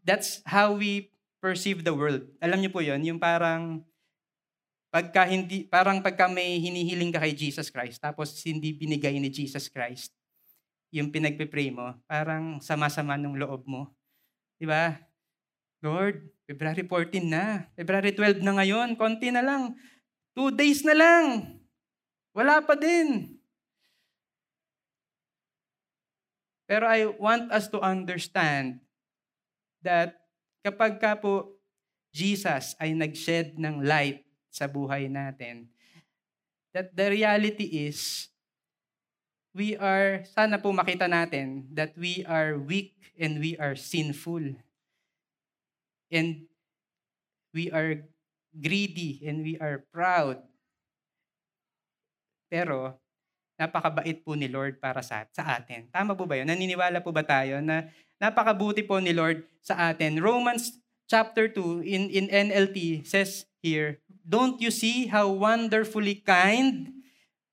[0.04, 1.10] that's how we
[1.42, 2.24] perceive the world.
[2.40, 3.84] Alam niyo po yon yung parang
[4.90, 9.66] Pagka hindi, parang pagka may hinihiling ka kay Jesus Christ, tapos hindi binigay ni Jesus
[9.68, 10.14] Christ,
[10.94, 13.92] yung pinagpipray mo, parang sama-sama ng loob mo.
[14.56, 14.96] Di ba?
[15.84, 17.68] Lord, February 14 na.
[17.76, 18.96] February 12 na ngayon.
[18.96, 19.76] Konti na lang.
[20.32, 21.24] Two days na lang.
[22.32, 23.36] Wala pa din.
[26.66, 28.82] Pero I want us to understand
[29.86, 30.18] that
[30.66, 31.54] kapag ka po
[32.10, 34.25] Jesus ay nag-shed ng light
[34.56, 35.68] sa buhay natin,
[36.72, 38.32] that the reality is,
[39.52, 44.56] we are, sana po makita natin that we are weak and we are sinful.
[46.08, 46.48] And
[47.52, 48.04] we are
[48.56, 50.40] greedy and we are proud.
[52.48, 52.96] Pero,
[53.56, 55.88] napakabait po ni Lord para sa, sa atin.
[55.88, 56.48] Tama po ba yun?
[56.48, 57.88] Naniniwala po ba tayo na
[58.20, 60.20] napakabuti po ni Lord sa atin?
[60.20, 60.76] Romans
[61.08, 66.90] chapter 2 in, in NLT says here, Don't you see how wonderfully kind,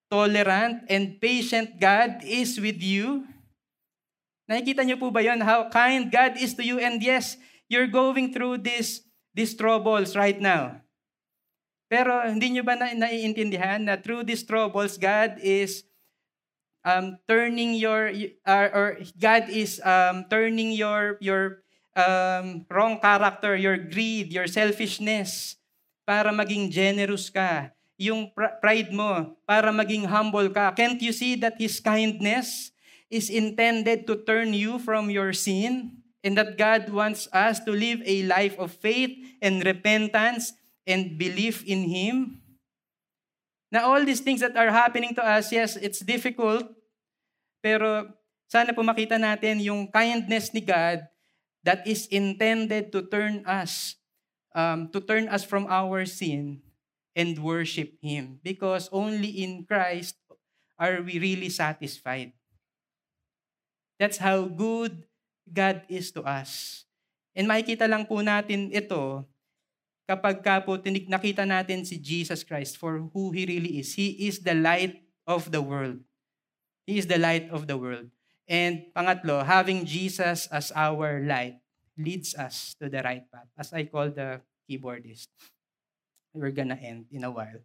[0.10, 3.30] tolerant, and patient God is with you?
[4.50, 6.82] Nakikita niyo po ba yon How kind God is to you?
[6.82, 7.38] And yes,
[7.70, 9.06] you're going through this,
[9.38, 10.82] these troubles right now.
[11.94, 15.86] Pero hindi niyo ba na, naiintindihan na through these troubles, God is
[16.82, 18.10] um, turning your
[18.50, 21.62] uh, or God is um, turning your your
[21.94, 25.62] um, wrong character, your greed, your selfishness
[26.04, 27.72] para maging generous ka.
[28.00, 30.76] Yung pr- pride mo para maging humble ka.
[30.76, 32.72] Can't you see that His kindness
[33.08, 36.00] is intended to turn you from your sin?
[36.24, 39.12] And that God wants us to live a life of faith
[39.44, 40.56] and repentance
[40.88, 42.40] and belief in Him?
[43.74, 46.70] Na all these things that are happening to us, yes, it's difficult,
[47.60, 48.06] pero
[48.46, 51.02] sana po makita natin yung kindness ni God
[51.66, 53.98] that is intended to turn us,
[54.54, 56.62] um, to turn us from our sin
[57.18, 58.40] and worship Him.
[58.42, 60.18] Because only in Christ
[60.78, 62.34] are we really satisfied.
[64.00, 65.06] That's how good
[65.46, 66.84] God is to us.
[67.34, 69.26] And makikita lang po natin ito
[70.06, 73.98] kapag ka po tinig, nakita natin si Jesus Christ for who He really is.
[73.98, 76.02] He is the light of the world.
[76.84, 78.12] He is the light of the world.
[78.44, 81.63] And pangatlo, having Jesus as our light
[81.98, 83.50] leads us to the right path.
[83.58, 85.28] As I call the keyboardist.
[86.34, 87.62] We're gonna end in a while.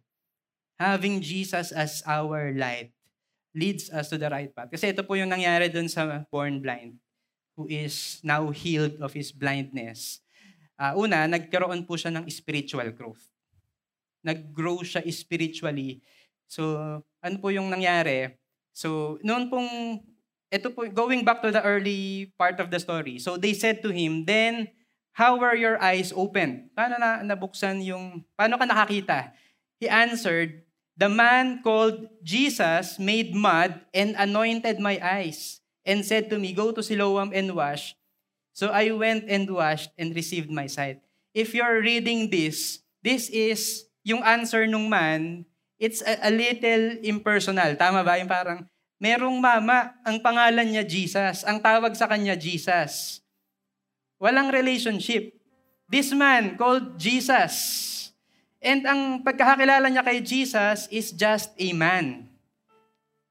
[0.77, 2.93] Having Jesus as our light
[3.55, 4.69] leads us to the right path.
[4.69, 6.95] Kasi ito po yung nangyari dun sa born blind
[7.57, 10.21] who is now healed of his blindness.
[10.79, 13.25] Uh, una, nagkaroon po siya ng spiritual growth.
[14.23, 15.99] Nag-grow siya spiritually.
[16.47, 16.77] So,
[17.19, 18.31] ano po yung nangyari?
[18.71, 19.99] So, noon pong,
[20.49, 23.21] ito po, going back to the early part of the story.
[23.21, 24.69] So, they said to him, then,
[25.13, 26.73] how were your eyes opened?
[26.73, 29.33] Paano na nabuksan yung, paano ka nakakita?
[29.79, 30.65] He answered,
[30.99, 36.71] the man called Jesus made mud and anointed my eyes and said to me, go
[36.71, 37.95] to Siloam and wash.
[38.51, 40.99] So I went and washed and received my sight.
[41.31, 45.45] If you're reading this, this is yung answer nung man,
[45.79, 47.75] it's a, a little impersonal.
[47.79, 48.19] Tama ba?
[48.19, 48.67] Yung parang,
[48.99, 51.47] merong mama, ang pangalan niya Jesus.
[51.47, 53.23] Ang tawag sa kanya Jesus.
[54.19, 55.31] Walang relationship.
[55.87, 57.55] This man called Jesus.
[58.59, 62.27] And ang pagkakakilala niya kay Jesus is just a man.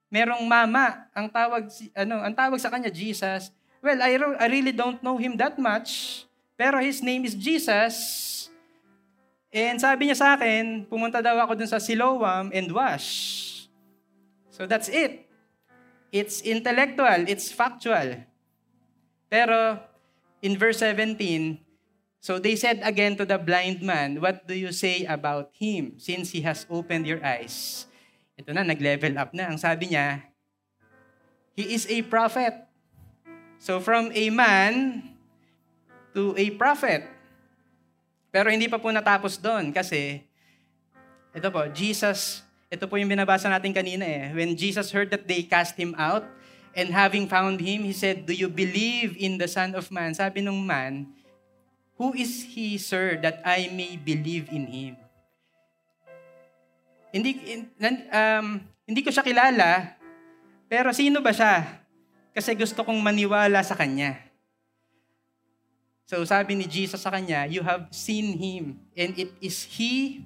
[0.09, 3.53] Merong mama, ang tawag ano, ang tawag sa kanya Jesus.
[3.85, 6.25] Well, I, I really don't know him that much,
[6.57, 7.95] pero his name is Jesus.
[9.53, 13.45] And sabi niya sa akin, pumunta daw ako dun sa Siloam and wash.
[14.49, 15.28] So that's it.
[16.09, 18.25] It's intellectual, it's factual.
[19.29, 19.77] Pero
[20.41, 21.61] in verse 17,
[22.19, 26.33] so they said again to the blind man, What do you say about him since
[26.33, 27.87] he has opened your eyes?
[28.39, 29.51] Ito na, nag-level up na.
[29.51, 30.23] Ang sabi niya,
[31.59, 32.55] He is a prophet.
[33.59, 35.03] So from a man
[36.15, 37.05] to a prophet.
[38.31, 40.23] Pero hindi pa po natapos doon kasi
[41.35, 44.33] ito po, Jesus, ito po yung binabasa natin kanina eh.
[44.37, 46.25] When Jesus heard that they cast him out
[46.77, 50.13] and having found him, he said, Do you believe in the Son of Man?
[50.13, 51.09] Sabi nung man,
[51.99, 54.95] Who is he, sir, that I may believe in him?
[57.11, 57.65] Hindi,
[58.13, 59.97] um, hindi ko siya kilala,
[60.69, 61.83] pero sino ba siya?
[62.37, 64.29] Kasi gusto kong maniwala sa Kanya.
[66.09, 70.25] So sabi ni Jesus sa kanya, you have seen Him and it is He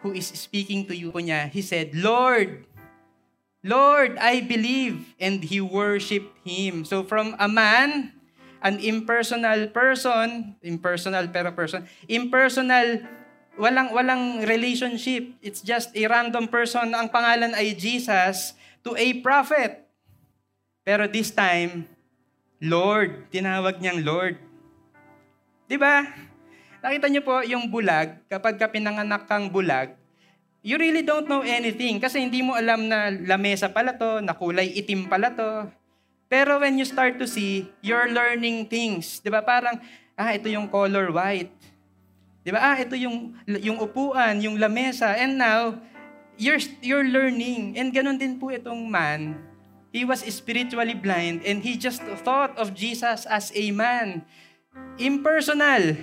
[0.00, 1.12] who is speaking to you.
[1.12, 2.64] Niya, he said, Lord,
[3.60, 5.12] Lord, I believe.
[5.20, 6.84] And he worshiped Him.
[6.84, 8.12] So from a man,
[8.60, 13.04] an impersonal person, impersonal pero person, impersonal,
[13.56, 15.32] walang, walang relationship.
[15.40, 16.92] It's just a random person.
[16.92, 19.84] Ang pangalan ay Jesus to a prophet.
[20.84, 21.84] Pero this time,
[22.60, 24.36] Lord, tinawag niyang Lord.
[25.68, 26.04] 'Di ba?
[26.80, 29.92] Nakita niyo po yung bulag, kapag ka pinanganak kang bulag,
[30.64, 34.72] you really don't know anything kasi hindi mo alam na lamesa pala to, na kulay
[34.72, 35.68] itim pala to.
[36.32, 39.20] Pero when you start to see, you're learning things.
[39.20, 39.44] Di ba?
[39.44, 39.76] Parang,
[40.16, 41.52] ah, ito yung color white.
[42.46, 42.72] Di ba?
[42.72, 45.10] Ah, ito yung, yung upuan, yung lamesa.
[45.18, 45.76] And now,
[46.38, 47.76] you're, you're learning.
[47.76, 49.36] And ganun din po itong man.
[49.90, 54.22] He was spiritually blind and he just thought of Jesus as a man.
[55.02, 55.98] Impersonal.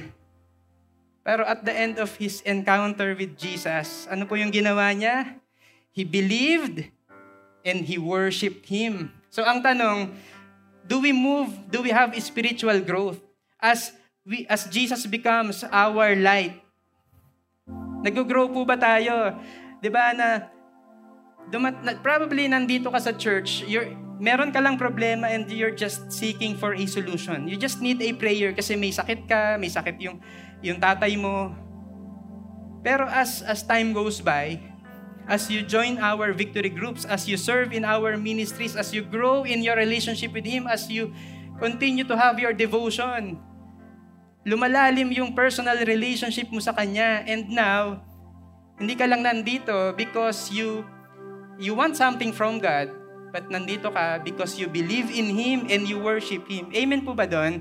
[1.27, 5.35] Pero at the end of his encounter with Jesus, ano po yung ginawa niya?
[5.91, 6.87] He believed
[7.67, 9.11] and he worshiped Him.
[9.27, 10.15] So ang tanong,
[10.87, 13.19] do we move, do we have spiritual growth
[13.59, 13.91] as
[14.23, 16.63] we as Jesus becomes our light?
[18.07, 19.35] Nag-grow po ba tayo?
[19.83, 20.47] 'Di ba na,
[21.51, 26.09] dumat, na probably nandito ka sa church, you're meron ka lang problema and you're just
[26.09, 27.45] seeking for a solution.
[27.45, 30.17] You just need a prayer kasi may sakit ka, may sakit yung
[30.61, 31.53] yung tatay mo.
[32.81, 34.61] Pero as as time goes by,
[35.27, 39.43] as you join our victory groups, as you serve in our ministries, as you grow
[39.43, 41.11] in your relationship with Him, as you
[41.59, 43.37] continue to have your devotion,
[44.47, 47.27] lumalalim yung personal relationship mo sa Kanya.
[47.27, 47.99] And now,
[48.79, 50.87] hindi ka lang nandito because you
[51.59, 52.87] you want something from God,
[53.35, 56.71] but nandito ka because you believe in Him and you worship Him.
[56.71, 57.59] Amen po ba doon?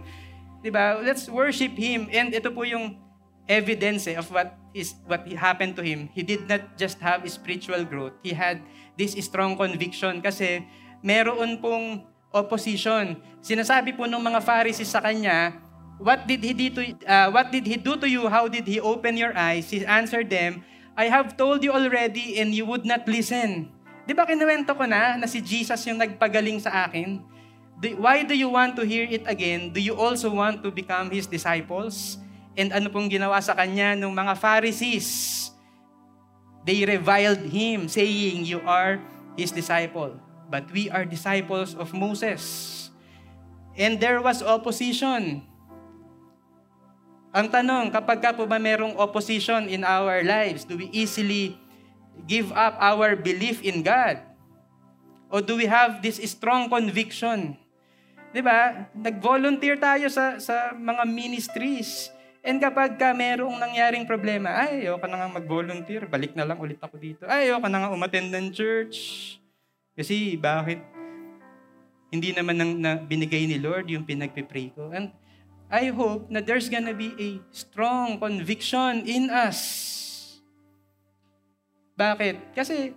[0.64, 1.00] Diba?
[1.00, 2.08] Let's worship Him.
[2.12, 3.06] And ito po yung
[3.46, 6.10] evidence eh, of what is what happened to him.
[6.12, 8.12] He did not just have spiritual growth.
[8.20, 8.60] He had
[8.98, 10.66] this strong conviction kasi
[11.00, 12.04] meron pong
[12.34, 13.22] opposition.
[13.40, 15.56] Sinasabi po ng mga Pharisees sa kanya,
[15.96, 18.28] what did he do to, uh, what did he do to you?
[18.28, 19.70] How did he open your eyes?
[19.70, 20.60] He answered them,
[20.98, 23.72] I have told you already and you would not listen.
[24.06, 27.24] Di ba kinuwento ko na na si Jesus yung nagpagaling sa akin?
[28.00, 29.72] Why do you want to hear it again?
[29.72, 32.16] Do you also want to become His disciples?
[32.56, 35.52] And ano pong ginawa sa kanya ng mga Pharisees?
[36.66, 38.98] They reviled him, saying, You are
[39.38, 40.18] his disciple.
[40.50, 42.42] But we are disciples of Moses.
[43.78, 45.46] And there was opposition.
[47.30, 51.54] Ang tanong, kapag ka po ba merong opposition in our lives, do we easily
[52.26, 54.24] give up our belief in God?
[55.30, 57.60] Or do we have this strong conviction?
[58.36, 58.84] 'Di ba?
[58.92, 62.12] Nag-volunteer tayo sa sa mga ministries.
[62.44, 66.76] And kapag ka merong nangyaring problema, ay, ayoko na nga mag-volunteer, balik na lang ulit
[66.78, 67.24] ako dito.
[67.24, 68.96] Ay, ayoko na nga umattend ng church.
[69.96, 70.84] Kasi bakit
[72.12, 74.92] hindi naman nang, na binigay ni Lord yung pinagpipray ko.
[74.92, 75.10] And
[75.72, 79.58] I hope na there's gonna be a strong conviction in us.
[81.98, 82.54] Bakit?
[82.54, 82.92] Kasi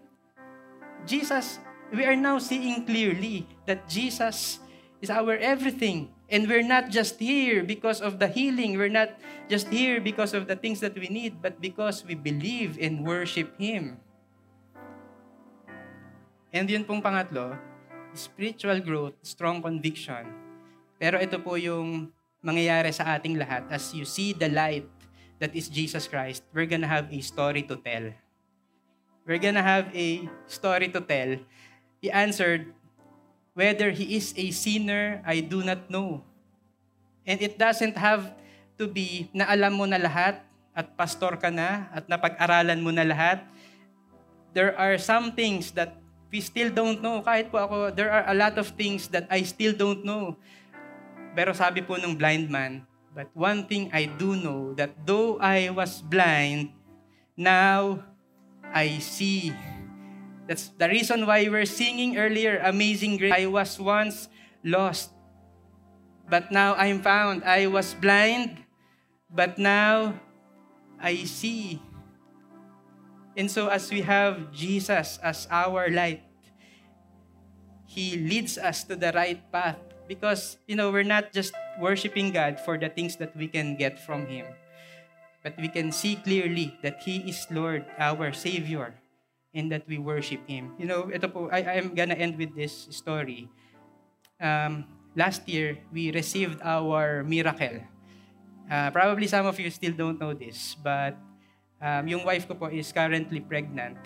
[1.08, 1.58] Jesus,
[1.96, 4.62] we are now seeing clearly that Jesus
[5.02, 6.12] is our everything.
[6.30, 8.78] And we're not just here because of the healing.
[8.78, 9.18] We're not
[9.50, 13.58] just here because of the things that we need, but because we believe and worship
[13.58, 13.98] Him.
[16.54, 17.58] And yun pong pangatlo,
[18.14, 20.26] spiritual growth, strong conviction.
[21.02, 24.88] Pero ito po yung mangyayari sa ating lahat as you see the light
[25.40, 28.12] that is Jesus Christ, we're gonna have a story to tell.
[29.24, 31.40] We're gonna have a story to tell.
[32.02, 32.74] He answered,
[33.54, 36.24] Whether he is a sinner, I do not know.
[37.28, 38.34] And it doesn't have
[38.80, 40.42] to be na alam mo na lahat
[40.72, 43.44] at pastor ka na at napag-aralan mo na lahat.
[44.56, 46.00] There are some things that
[46.32, 47.22] we still don't know.
[47.22, 50.38] Kahit po ako, there are a lot of things that I still don't know.
[51.36, 55.70] Pero sabi po ng blind man, but one thing I do know, that though I
[55.70, 56.74] was blind,
[57.38, 58.02] now
[58.74, 59.54] I see.
[60.50, 63.38] That's the reason why we're singing earlier, Amazing Grace.
[63.38, 64.34] I was once
[64.66, 65.14] lost,
[66.26, 67.46] but now I'm found.
[67.46, 68.66] I was blind,
[69.30, 70.18] but now
[70.98, 71.78] I see.
[73.38, 76.26] And so as we have Jesus as our light,
[77.86, 79.78] He leads us to the right path
[80.10, 84.02] because, you know, we're not just worshiping God for the things that we can get
[84.02, 84.50] from Him,
[85.46, 88.98] but we can see clearly that He is Lord, our Savior,
[89.54, 90.74] and that we worship Him.
[90.78, 93.50] You know, ito po, I, I'm gonna end with this story.
[94.40, 94.86] Um,
[95.16, 97.82] last year, we received our miracle.
[98.70, 101.18] Uh, probably some of you still don't know this, but
[101.82, 103.98] um, yung wife ko po is currently pregnant.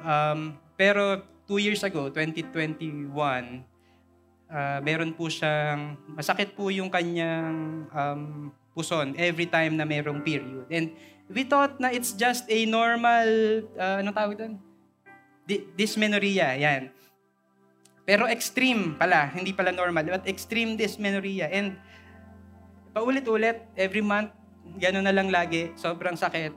[0.00, 3.12] Um, pero two years ago, 2021,
[4.48, 10.64] uh, meron po siyang, masakit po yung kanyang um, puson every time na merong period.
[10.72, 10.94] And
[11.28, 13.28] we thought na it's just a normal,
[13.76, 14.54] uh, anong tawag doon?
[15.76, 16.92] Dysmenorrhea, yan.
[18.08, 21.48] Pero extreme pala, hindi pala normal, but extreme dysmenorrhea.
[21.52, 21.76] And
[22.96, 24.32] paulit-ulit, every month,
[24.80, 26.52] gano'n na lang lagi, sobrang sakit.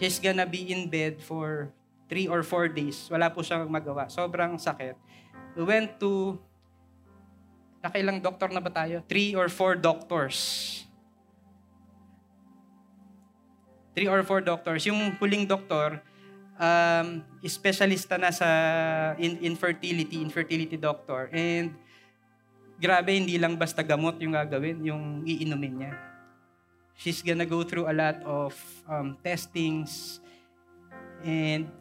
[0.00, 1.72] He's gonna be in bed for
[2.08, 3.08] three or four days.
[3.08, 4.12] Wala po siyang magawa.
[4.12, 4.96] Sobrang sakit.
[5.56, 6.36] We went to,
[7.80, 9.00] nakailang doktor na ba tayo?
[9.08, 10.36] Three or four doctors.
[13.94, 14.86] Three or four doctors.
[14.86, 15.98] Yung huling doktor,
[16.60, 18.48] um, specialista na sa
[19.16, 21.32] in, infertility, infertility doctor.
[21.32, 21.74] And
[22.76, 25.92] grabe, hindi lang basta gamot yung gagawin, yung iinumin niya.
[27.00, 28.52] She's gonna go through a lot of
[28.84, 30.20] um, testings.
[31.24, 31.72] And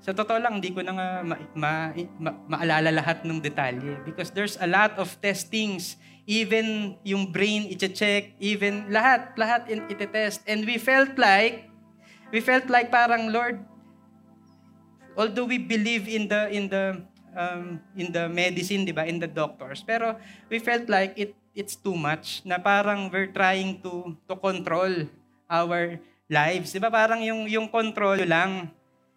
[0.00, 4.00] sa totoo lang, hindi ko na nga ma- ma- ma- maalala lahat ng detalye.
[4.04, 5.96] Because there's a lot of testings.
[6.30, 8.38] Even yung brain, iti-check.
[8.38, 10.46] Even lahat, lahat in- iti-test.
[10.46, 11.66] And we felt like,
[12.30, 13.58] we felt like parang, Lord,
[15.18, 17.02] although we believe in the, in the,
[17.34, 20.14] um, in the medicine, di ba, in the doctors, pero
[20.46, 25.10] we felt like it, it's too much, na parang we're trying to, to control
[25.50, 25.98] our
[26.30, 26.70] lives.
[26.70, 28.70] Di ba, parang yung, yung control lang,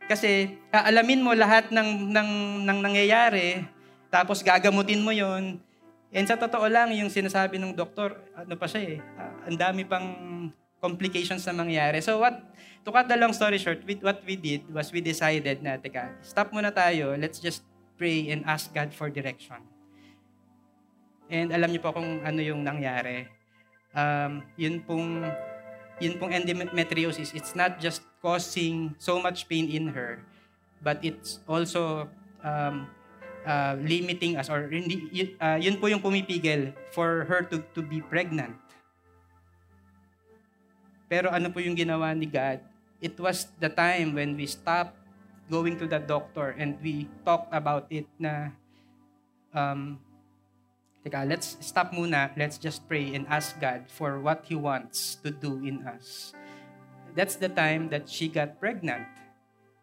[0.10, 2.30] kasi aalamin mo lahat ng, ng,
[2.66, 3.64] ng nangyayari,
[4.10, 5.62] tapos gagamutin mo yon.
[6.14, 9.82] And sa totoo lang, yung sinasabi ng doktor, ano pa siya eh, uh, ang dami
[9.82, 10.08] pang
[10.78, 12.06] complications na mangyayari.
[12.06, 12.38] So what,
[12.86, 16.14] to cut the long story short, we, what we did was we decided na, teka,
[16.22, 17.66] stop muna tayo, let's just
[17.98, 19.58] pray and ask God for direction.
[21.34, 23.26] And alam niyo po kung ano yung nangyari.
[23.98, 25.26] Um, yun pong
[25.98, 30.22] yun pong endometriosis, it's not just causing so much pain in her,
[30.84, 32.06] but it's also
[32.44, 32.86] um,
[33.46, 38.02] uh, limiting us or hindi, uh, yun po yung pumipigil for her to, to be
[38.02, 38.56] pregnant.
[41.08, 42.64] Pero ano po yung ginawa ni God?
[43.04, 44.98] It was the time when we stopped
[45.52, 48.56] going to the doctor and we talked about it na
[49.54, 50.00] um,
[51.04, 52.32] Teka, let's stop muna.
[52.40, 56.32] Let's just pray and ask God for what He wants to do in us.
[57.12, 59.04] That's the time that she got pregnant.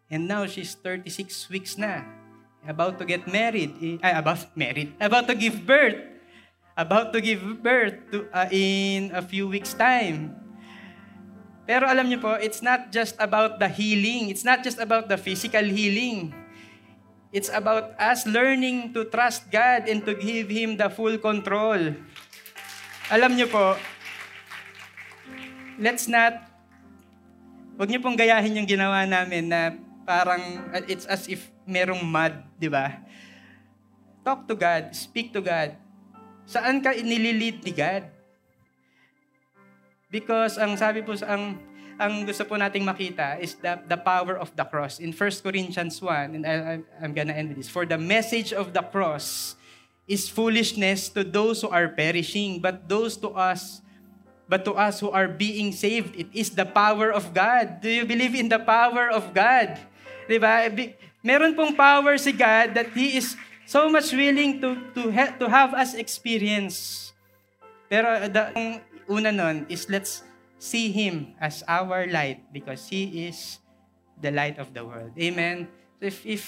[0.09, 2.03] And now she's 36 weeks na.
[2.61, 3.73] About to get married.
[4.05, 4.93] Ay, about married.
[5.01, 5.97] About to give birth.
[6.77, 10.37] About to give birth to, uh, in a few weeks' time.
[11.65, 14.29] Pero alam niyo po, it's not just about the healing.
[14.29, 16.33] It's not just about the physical healing.
[17.31, 21.95] It's about us learning to trust God and to give Him the full control.
[23.11, 23.79] Alam niyo po,
[25.79, 26.43] let's not,
[27.75, 30.43] wag niyo pong gayahin yung ginawa namin na parang
[30.87, 33.01] it's as if merong mud, di ba?
[34.21, 35.73] Talk to God, speak to God.
[36.45, 38.05] Saan ka inililid ni God?
[40.11, 41.55] Because ang sabi po ang
[42.01, 44.97] ang gusto po nating makita is the, the power of the cross.
[44.97, 47.69] In 1 Corinthians 1, and I, I'm gonna end with this.
[47.69, 49.53] For the message of the cross
[50.09, 53.85] is foolishness to those who are perishing, but those to us,
[54.49, 57.79] but to us who are being saved, it is the power of God.
[57.79, 59.77] Do you believe in the power of God?
[60.27, 60.73] Diba?
[61.21, 63.37] Meron pong power si God that He is
[63.69, 67.09] so much willing to, to, ha- to have us experience.
[67.85, 70.25] Pero the, una nun is let's
[70.57, 73.61] see Him as our light because He is
[74.17, 75.13] the light of the world.
[75.13, 75.69] Amen?
[76.01, 76.43] So if, if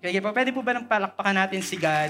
[0.00, 2.08] kaya po, pwede po ba nang palakpakan natin si God?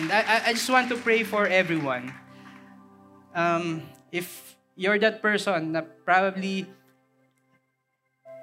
[0.00, 2.10] And I, I just want to pray for everyone.
[3.36, 6.64] Um, if you're that person na probably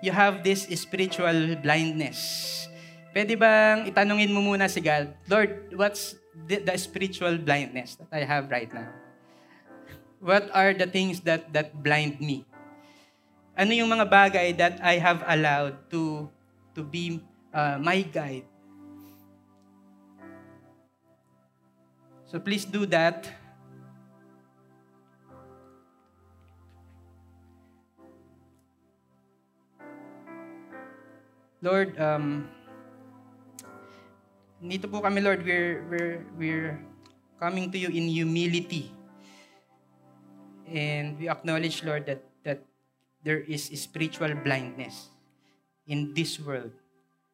[0.02, 2.68] you have this spiritual blindness,
[3.12, 6.16] pwede bang itanungin mo muna si God, Lord, what's
[6.48, 8.88] the, the spiritual blindness that I have right now?
[10.20, 12.44] What are the things that that blind me?
[13.56, 16.28] Ano yung mga bagay that I have allowed to
[16.76, 17.24] to be
[17.56, 18.48] uh, my guide?
[22.28, 23.39] So please do that.
[31.60, 32.48] Lord, um,
[34.64, 36.72] dito po kami, Lord, we're, we're, we're
[37.36, 38.92] coming to you in humility.
[40.72, 42.64] And we acknowledge, Lord, that, that
[43.24, 45.12] there is spiritual blindness
[45.88, 46.72] in this world.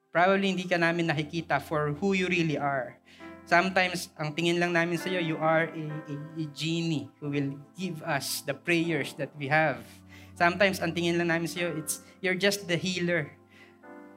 [0.10, 2.98] Probably hindi ka namin nakikita for who you really are.
[3.46, 7.54] Sometimes, ang tingin lang namin sa iyo, you are a, a, a genie who will
[7.78, 9.86] give us the prayers that we have.
[10.34, 13.30] Sometimes, ang tingin lang namin sa iyo, it's, you're just the healer.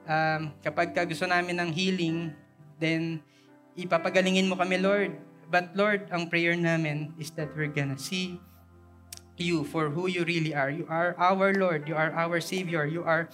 [0.09, 2.33] Um, kapag ka gusto namin ng healing,
[2.81, 3.21] then
[3.77, 5.13] ipapagalingin mo kami, Lord.
[5.53, 8.41] But Lord, ang prayer namin is that we're gonna see
[9.37, 10.69] you for who you really are.
[10.69, 11.87] You are our Lord.
[11.87, 12.85] You are our Savior.
[12.85, 13.29] You are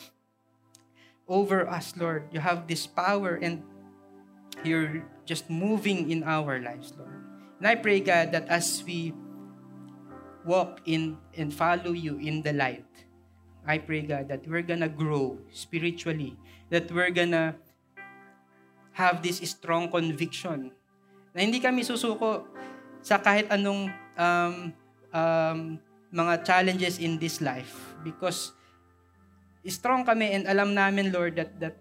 [1.28, 2.30] over us, Lord.
[2.32, 3.66] You have this power and
[4.64, 7.20] you're just moving in our lives, Lord.
[7.60, 9.14] And I pray, God, that as we
[10.46, 12.85] walk in and follow you in the light,
[13.66, 16.38] I pray, God, that we're gonna grow spiritually,
[16.70, 17.58] that we're gonna
[18.96, 20.72] have this strong conviction
[21.36, 22.48] na hindi kami susuko
[23.04, 24.72] sa kahit anong um,
[25.12, 25.60] um,
[26.16, 27.76] mga challenges in this life
[28.08, 28.56] because
[29.68, 31.76] strong kami and alam namin Lord that that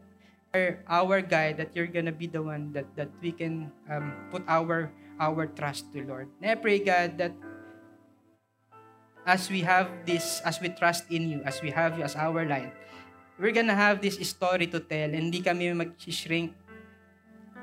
[0.51, 4.43] are our guide that you're gonna be the one that that we can um, put
[4.51, 4.91] our
[5.23, 6.27] our trust to Lord.
[6.43, 7.31] And I pray God that
[9.25, 12.45] as we have this, as we trust in you, as we have you as our
[12.45, 12.73] light,
[13.41, 15.11] we're gonna have this story to tell.
[15.11, 16.55] and Hindi kami mag-shrink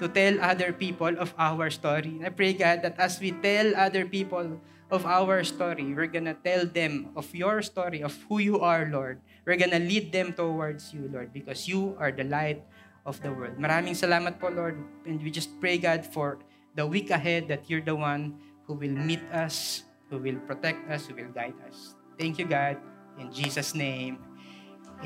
[0.01, 2.18] to tell other people of our story.
[2.26, 4.57] I pray, God, that as we tell other people
[4.89, 9.22] of our story, we're gonna tell them of your story, of who you are, Lord.
[9.45, 12.66] We're gonna lead them towards you, Lord, because you are the light
[13.05, 13.62] of the world.
[13.62, 14.78] Maraming salamat po, Lord.
[15.05, 16.41] And we just pray, God, for
[16.74, 21.07] the week ahead that you're the one who will meet us, who will protect us,
[21.07, 21.95] who will guide us.
[22.20, 22.78] Thank you, God.
[23.18, 24.20] In Jesus' name,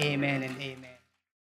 [0.02, 0.95] amen and amen.